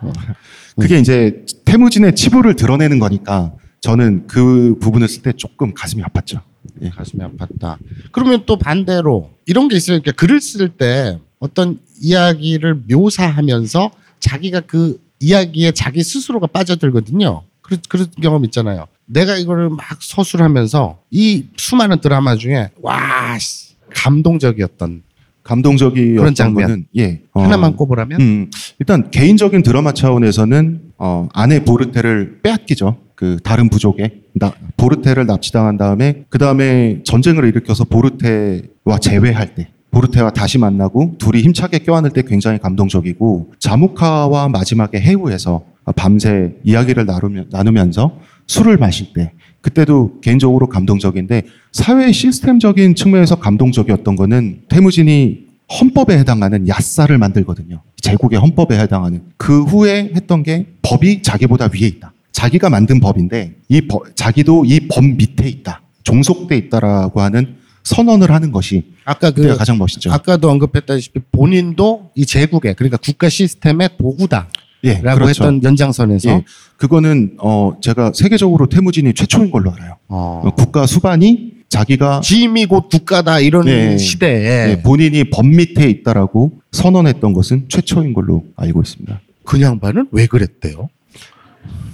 그게 0.78 0.98
이제 0.98 1.44
태무진의 1.64 2.14
치부를 2.14 2.54
드러내는 2.56 2.98
거니까 2.98 3.52
저는 3.80 4.26
그 4.26 4.76
부분을 4.80 5.08
쓸 5.08 5.22
때 5.22 5.32
조금 5.32 5.72
가슴이 5.74 6.02
아팠죠. 6.02 6.40
예. 6.82 6.90
가슴이 6.90 7.22
아팠다. 7.22 7.76
그러면 8.12 8.42
또 8.46 8.58
반대로 8.58 9.30
이런 9.46 9.68
게 9.68 9.76
있어요. 9.76 10.00
그러니까 10.00 10.12
글을 10.12 10.40
쓸 10.40 10.68
때 10.70 11.18
어떤 11.38 11.78
이야기를 12.00 12.82
묘사하면서 12.90 13.90
자기가 14.20 14.60
그 14.60 14.98
이야기에 15.20 15.72
자기 15.72 16.02
스스로가 16.02 16.46
빠져들거든요. 16.48 17.42
그런, 17.60 17.80
그런 17.88 18.06
경험 18.22 18.44
있잖아요. 18.46 18.86
내가 19.06 19.36
이거를 19.36 19.70
막 19.70 19.80
서술하면서 20.00 20.98
이 21.10 21.46
수많은 21.56 22.00
드라마 22.00 22.36
중에 22.36 22.70
와 22.82 23.38
씨, 23.38 23.74
감동적이었던 23.94 25.02
감동적이었던 25.42 26.16
그런 26.16 26.34
장면. 26.34 26.66
거는 26.66 26.86
예 26.96 27.22
어, 27.32 27.42
하나만 27.42 27.76
꼽으라면 27.76 28.20
음, 28.20 28.50
일단 28.78 29.10
개인적인 29.10 29.62
드라마 29.62 29.92
차원에서는 29.92 30.80
어, 30.98 31.28
아내 31.32 31.64
보르테를 31.64 32.40
빼앗기죠. 32.42 32.98
그 33.14 33.38
다른 33.42 33.68
부족에 33.68 34.20
나, 34.34 34.52
보르테를 34.76 35.26
납치당한 35.26 35.76
다음에 35.76 36.24
그 36.28 36.38
다음에 36.38 37.02
전쟁을 37.04 37.46
일으켜서 37.46 37.84
보르테와 37.84 38.98
재회할 39.00 39.54
때 39.54 39.70
보르테와 39.90 40.30
다시 40.30 40.58
만나고 40.58 41.16
둘이 41.18 41.42
힘차게 41.42 41.78
껴안을 41.80 42.10
때 42.10 42.22
굉장히 42.22 42.58
감동적이고 42.58 43.52
자무카와 43.58 44.48
마지막에 44.48 45.00
해우에서 45.00 45.64
밤새 45.96 46.54
이야기를 46.64 47.06
나누며, 47.06 47.44
나누면 47.50 47.92
서 47.92 48.18
술을 48.46 48.76
마실 48.76 49.12
때 49.14 49.32
그때도 49.62 50.20
개인적으로 50.20 50.68
감동적인데 50.68 51.42
사회 51.72 52.12
시스템적인 52.12 52.94
측면에서 52.94 53.36
감동적이었던 53.36 54.16
거는 54.16 54.62
태무진이 54.68 55.48
헌법에 55.80 56.16
해당하는 56.18 56.66
야사를 56.68 57.16
만들거든요. 57.18 57.82
제국의 58.00 58.38
헌법에 58.38 58.78
해당하는 58.78 59.22
그 59.36 59.64
후에 59.64 60.12
했던 60.14 60.42
게 60.42 60.66
법이 60.82 61.22
자기보다 61.22 61.68
위에 61.74 61.86
있다. 61.88 62.12
자기가 62.32 62.70
만든 62.70 63.00
법인데 63.00 63.56
이 63.68 63.80
법, 63.82 64.14
자기도 64.16 64.64
이 64.64 64.80
법 64.88 65.04
밑에 65.04 65.48
있다. 65.48 65.82
종속돼 66.04 66.56
있다라고 66.56 67.20
하는 67.20 67.56
선언을 67.88 68.30
하는 68.30 68.52
것이 68.52 68.84
아까 69.04 69.30
그 69.30 69.56
가장 69.56 69.78
멋있죠. 69.78 70.12
아까도 70.12 70.50
언급했다시피 70.50 71.20
본인도 71.32 72.10
이 72.14 72.26
제국의 72.26 72.74
그러니까 72.74 72.98
국가 72.98 73.28
시스템의 73.28 73.90
도구다라고 73.98 74.48
예, 74.84 75.00
그렇죠. 75.00 75.28
했던 75.28 75.62
연장선에서 75.62 76.30
예, 76.30 76.44
그거는 76.76 77.36
어 77.38 77.72
제가 77.80 78.12
세계적으로 78.14 78.66
태무진이 78.68 79.14
최초인 79.14 79.50
걸로 79.50 79.72
알아요. 79.72 79.96
어. 80.08 80.42
어, 80.44 80.54
국가 80.54 80.86
수반이 80.86 81.52
자기가 81.70 82.20
짐이 82.20 82.66
곧 82.66 82.88
국가다 82.90 83.40
이런 83.40 83.64
네. 83.64 83.96
시대에 83.96 84.70
예, 84.70 84.82
본인이 84.82 85.24
법 85.24 85.46
밑에 85.46 85.88
있다라고 85.88 86.52
선언했던 86.72 87.32
것은 87.32 87.66
최초인 87.68 88.12
걸로 88.12 88.44
알고 88.56 88.82
있습니다. 88.82 89.20
그 89.44 89.60
양반은 89.62 90.08
왜 90.12 90.26
그랬대요? 90.26 90.90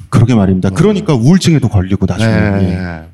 그러게 0.09 0.35
말입니다. 0.35 0.71
그러니까 0.71 1.15
우울증에도 1.15 1.69
걸리고 1.69 2.07
나중에 2.07 2.33
예. 2.33 2.67
네. 2.67 3.14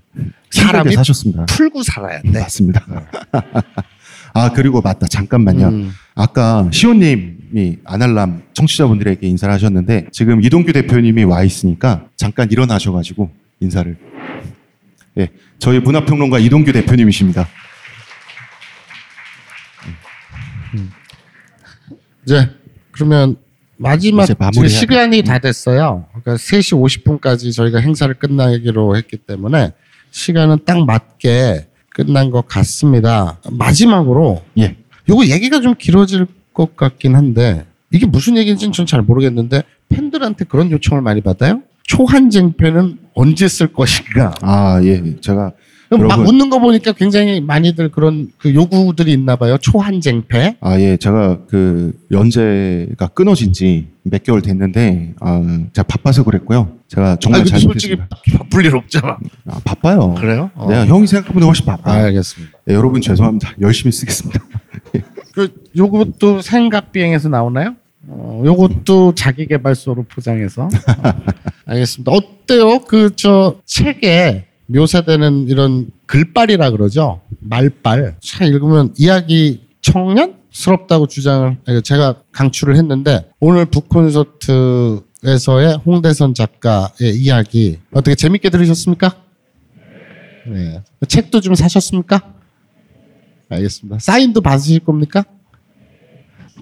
사람이 0.50 0.92
사셨습니다. 0.94 1.46
풀고 1.46 1.82
살아야 1.82 2.20
돼. 2.22 2.30
맞습니다. 2.30 2.84
아 4.34 4.52
그리고 4.52 4.80
맞다 4.80 5.06
잠깐만요. 5.06 5.68
음. 5.68 5.92
아까 6.14 6.68
시호님이 6.72 7.78
아날람 7.84 8.42
청취자분들에게 8.54 9.26
인사를 9.26 9.52
하셨는데 9.54 10.08
지금 10.12 10.42
이동규 10.42 10.72
대표님이 10.72 11.24
와 11.24 11.42
있으니까 11.42 12.06
잠깐 12.16 12.50
일어나셔가지고 12.50 13.30
인사를. 13.60 13.96
예, 15.18 15.28
저희 15.58 15.80
문화평론가 15.80 16.38
이동규 16.38 16.72
대표님이십니다. 16.72 17.48
이제 22.24 22.48
그러면 22.92 23.36
마지막 23.76 24.28
이제 24.52 24.68
시간이 24.68 25.22
다 25.22 25.38
됐어요. 25.38 26.06
그러니까 26.10 26.34
3시 26.34 27.20
50분까지 27.20 27.54
저희가 27.54 27.78
행사를 27.80 28.12
끝나기로 28.14 28.96
했기 28.96 29.16
때문에 29.16 29.72
시간은 30.10 30.58
딱 30.64 30.84
맞게 30.84 31.66
끝난 31.90 32.30
것 32.30 32.46
같습니다. 32.46 33.38
마지막으로 33.50 34.42
예, 34.58 34.76
요거 35.08 35.26
얘기가 35.26 35.60
좀 35.60 35.74
길어질 35.76 36.26
것 36.54 36.76
같긴 36.76 37.14
한데 37.16 37.66
이게 37.92 38.06
무슨 38.06 38.36
얘기인지는 38.36 38.72
전 38.72 38.86
잘 38.86 39.02
모르겠는데 39.02 39.62
팬들한테 39.88 40.44
그런 40.44 40.70
요청을 40.70 41.02
많이 41.02 41.20
받아요. 41.20 41.62
초한쟁패는 41.84 42.98
언제 43.14 43.48
쓸 43.48 43.72
것인가? 43.72 44.34
아 44.42 44.80
예, 44.84 45.18
제가 45.20 45.52
막 45.90 46.00
여러분. 46.00 46.26
웃는 46.26 46.50
거 46.50 46.60
보니까 46.60 46.92
굉장히 46.92 47.40
많이들 47.40 47.90
그런 47.90 48.28
그 48.38 48.54
요구들이 48.54 49.12
있나 49.12 49.34
봐요. 49.36 49.58
초한쟁패. 49.60 50.56
아, 50.60 50.78
예, 50.80 50.96
제가 50.96 51.40
그 51.48 51.92
연재가 52.10 53.08
끊어진 53.08 53.52
지 53.52 53.88
몇 54.02 54.22
개월 54.22 54.40
됐는데, 54.40 55.12
아, 55.20 55.40
제가 55.74 55.86
바빠서 55.86 56.24
그랬고요. 56.24 56.72
제가 56.88 57.16
정말 57.20 57.42
아, 57.42 57.44
잘 57.44 57.60
솔직히. 57.60 57.96
바쁠 58.32 58.64
일 58.64 58.74
없잖아. 58.76 59.18
아, 59.46 59.60
바빠요. 59.62 60.14
그래요? 60.14 60.50
어. 60.54 60.68
내가 60.68 60.86
형이 60.86 61.06
생각보다 61.06 61.44
훨씬 61.46 61.66
바빠요. 61.66 62.04
알겠습니다. 62.06 62.58
예, 62.70 62.74
여러분 62.74 63.00
죄송합니다. 63.02 63.52
열심히 63.60 63.92
쓰겠습니다. 63.92 64.40
그 65.34 65.52
요것도 65.76 66.40
생각 66.40 66.92
비행에서 66.92 67.28
나오나요? 67.28 67.74
어, 68.08 68.42
요것도 68.44 69.14
자기 69.14 69.46
개발소로 69.46 70.04
포장해서. 70.04 70.62
어, 70.64 70.68
알겠습니다. 71.66 72.10
어때요? 72.12 72.78
그 72.86 73.10
저 73.16 73.56
책에 73.66 74.46
묘사되는 74.72 75.48
이런 75.48 75.90
글빨이라 76.06 76.70
그러죠. 76.70 77.20
말빨. 77.40 78.16
차 78.20 78.44
읽으면 78.44 78.94
이야기 78.96 79.66
청년스럽다고 79.80 81.06
주장을 81.06 81.56
제가 81.82 82.22
강추를 82.32 82.76
했는데 82.76 83.28
오늘 83.40 83.64
북콘서트에서의 83.66 85.02
홍대선 85.84 86.34
작가의 86.34 87.16
이야기 87.16 87.78
어떻게 87.92 88.14
재밌게 88.14 88.50
들으셨습니까? 88.50 89.16
네. 90.46 90.82
책도 91.06 91.40
좀 91.40 91.54
사셨습니까? 91.54 92.34
알겠습니다. 93.48 93.98
사인도 93.98 94.40
받으실 94.40 94.80
겁니까? 94.80 95.24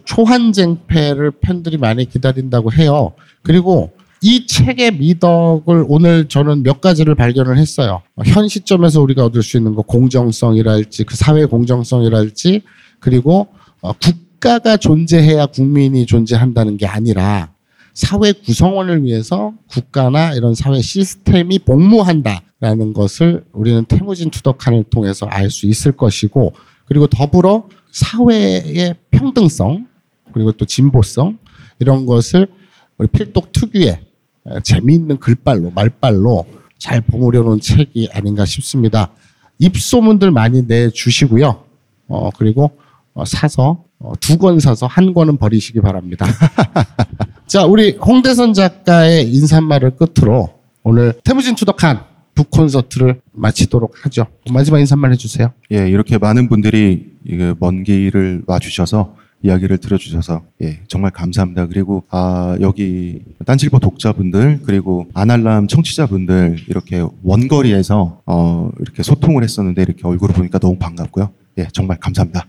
초한쟁패를 0.05 1.33
팬들이 1.41 1.77
많이 1.77 2.09
기다린다고 2.09 2.73
해요. 2.73 3.13
그리고 3.43 3.93
이 4.21 4.47
책의 4.47 4.97
미덕을 4.99 5.85
오늘 5.89 6.29
저는 6.29 6.63
몇 6.63 6.81
가지를 6.81 7.15
발견을 7.15 7.57
했어요. 7.59 8.03
어, 8.17 8.23
현 8.25 8.49
시점에서 8.49 9.01
우리가 9.01 9.25
얻을 9.25 9.43
수 9.43 9.57
있는 9.57 9.75
거 9.75 9.83
공정성이랄지 9.83 11.05
그 11.05 11.17
사회 11.17 11.45
공정성이랄지 11.45 12.63
그리고 13.01 13.49
어, 13.81 13.93
국가가 13.93 14.77
존재해야 14.77 15.47
국민이 15.47 16.05
존재한다는 16.07 16.77
게 16.77 16.87
아니라 16.87 17.53
사회 17.95 18.33
구성원을 18.33 19.05
위해서 19.05 19.55
국가나 19.69 20.33
이런 20.35 20.55
사회 20.55 20.81
시스템이 20.81 21.61
복무한다라는 21.61 22.93
것을 22.95 23.45
우리는 23.53 23.85
태무진 23.85 24.31
투덕한을 24.31 24.85
통해서 24.85 25.27
알 25.27 25.51
수 25.51 25.67
있을 25.67 25.93
것이고 25.93 26.53
그리고 26.87 27.07
더불어 27.07 27.69
사회의 27.91 28.95
평등성 29.11 29.87
그리고 30.33 30.53
또 30.53 30.65
진보성 30.65 31.39
이런 31.81 32.07
것을 32.07 32.49
우리 32.99 33.09
필독 33.09 33.53
특유의 33.53 33.89
에, 33.89 34.01
재미있는 34.63 35.19
글빨로 35.19 35.71
말빨로 35.71 36.47
잘 36.79 37.01
봉우려 37.01 37.43
놓은 37.43 37.61
책이 37.61 38.11
아닌가 38.13 38.45
싶습니다. 38.45 39.11
입소문들 39.59 40.31
많이 40.31 40.63
내주시고요. 40.63 41.65
어 42.09 42.31
그리고 42.39 42.73
어, 43.15 43.25
사서 43.25 43.85
어, 43.99 44.13
두권 44.21 44.61
사서 44.61 44.87
한 44.87 45.13
권은 45.13 45.39
버리시기 45.39 45.81
바랍니다. 45.81 46.27
자, 47.47 47.65
우리 47.65 47.97
홍대선 47.97 48.53
작가의 48.55 49.29
인사말을 49.33 49.97
끝으로 49.97 50.51
오늘 50.85 51.15
태무진 51.25 51.55
투덕한 51.57 52.05
북 52.35 52.51
콘서트를 52.51 53.21
마치도록 53.33 54.05
하죠. 54.05 54.27
마지막 54.53 54.79
인사말 54.79 55.13
해주세요. 55.13 55.53
예, 55.73 55.89
이렇게 55.89 56.19
많은 56.19 56.49
분들이 56.49 57.11
먼 57.59 57.83
길을 57.83 58.43
와주셔서 58.47 59.17
이야기를 59.43 59.79
들어주셔서 59.79 60.43
예, 60.63 60.81
정말 60.89 61.11
감사합니다. 61.13 61.67
그리고 61.67 62.05
아 62.11 62.57
여기 62.61 63.21
딴질보 63.47 63.79
독자분들 63.79 64.61
그리고 64.65 65.09
아날람 65.15 65.69
청취자분들 65.69 66.65
이렇게 66.69 67.05
원거리에서 67.23 68.23
어, 68.27 68.71
이렇게 68.81 69.03
소통을 69.03 69.45
했었는데 69.45 69.83
이렇게 69.83 70.07
얼굴을 70.07 70.35
보니까 70.35 70.59
너무 70.59 70.77
반갑고요. 70.79 71.31
예, 71.59 71.69
정말 71.73 71.99
감사합니다. 71.99 72.47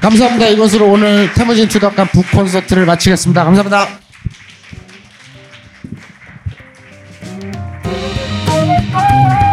감사합니다. 0.00 0.48
이것으로 0.48 0.92
오늘 0.92 1.32
태무진 1.34 1.68
추덕한 1.68 2.06
북 2.08 2.24
콘서트를 2.30 2.86
마치겠습니다. 2.86 3.44
감사합니다. 3.44 3.86
감사합니다. 8.78 9.47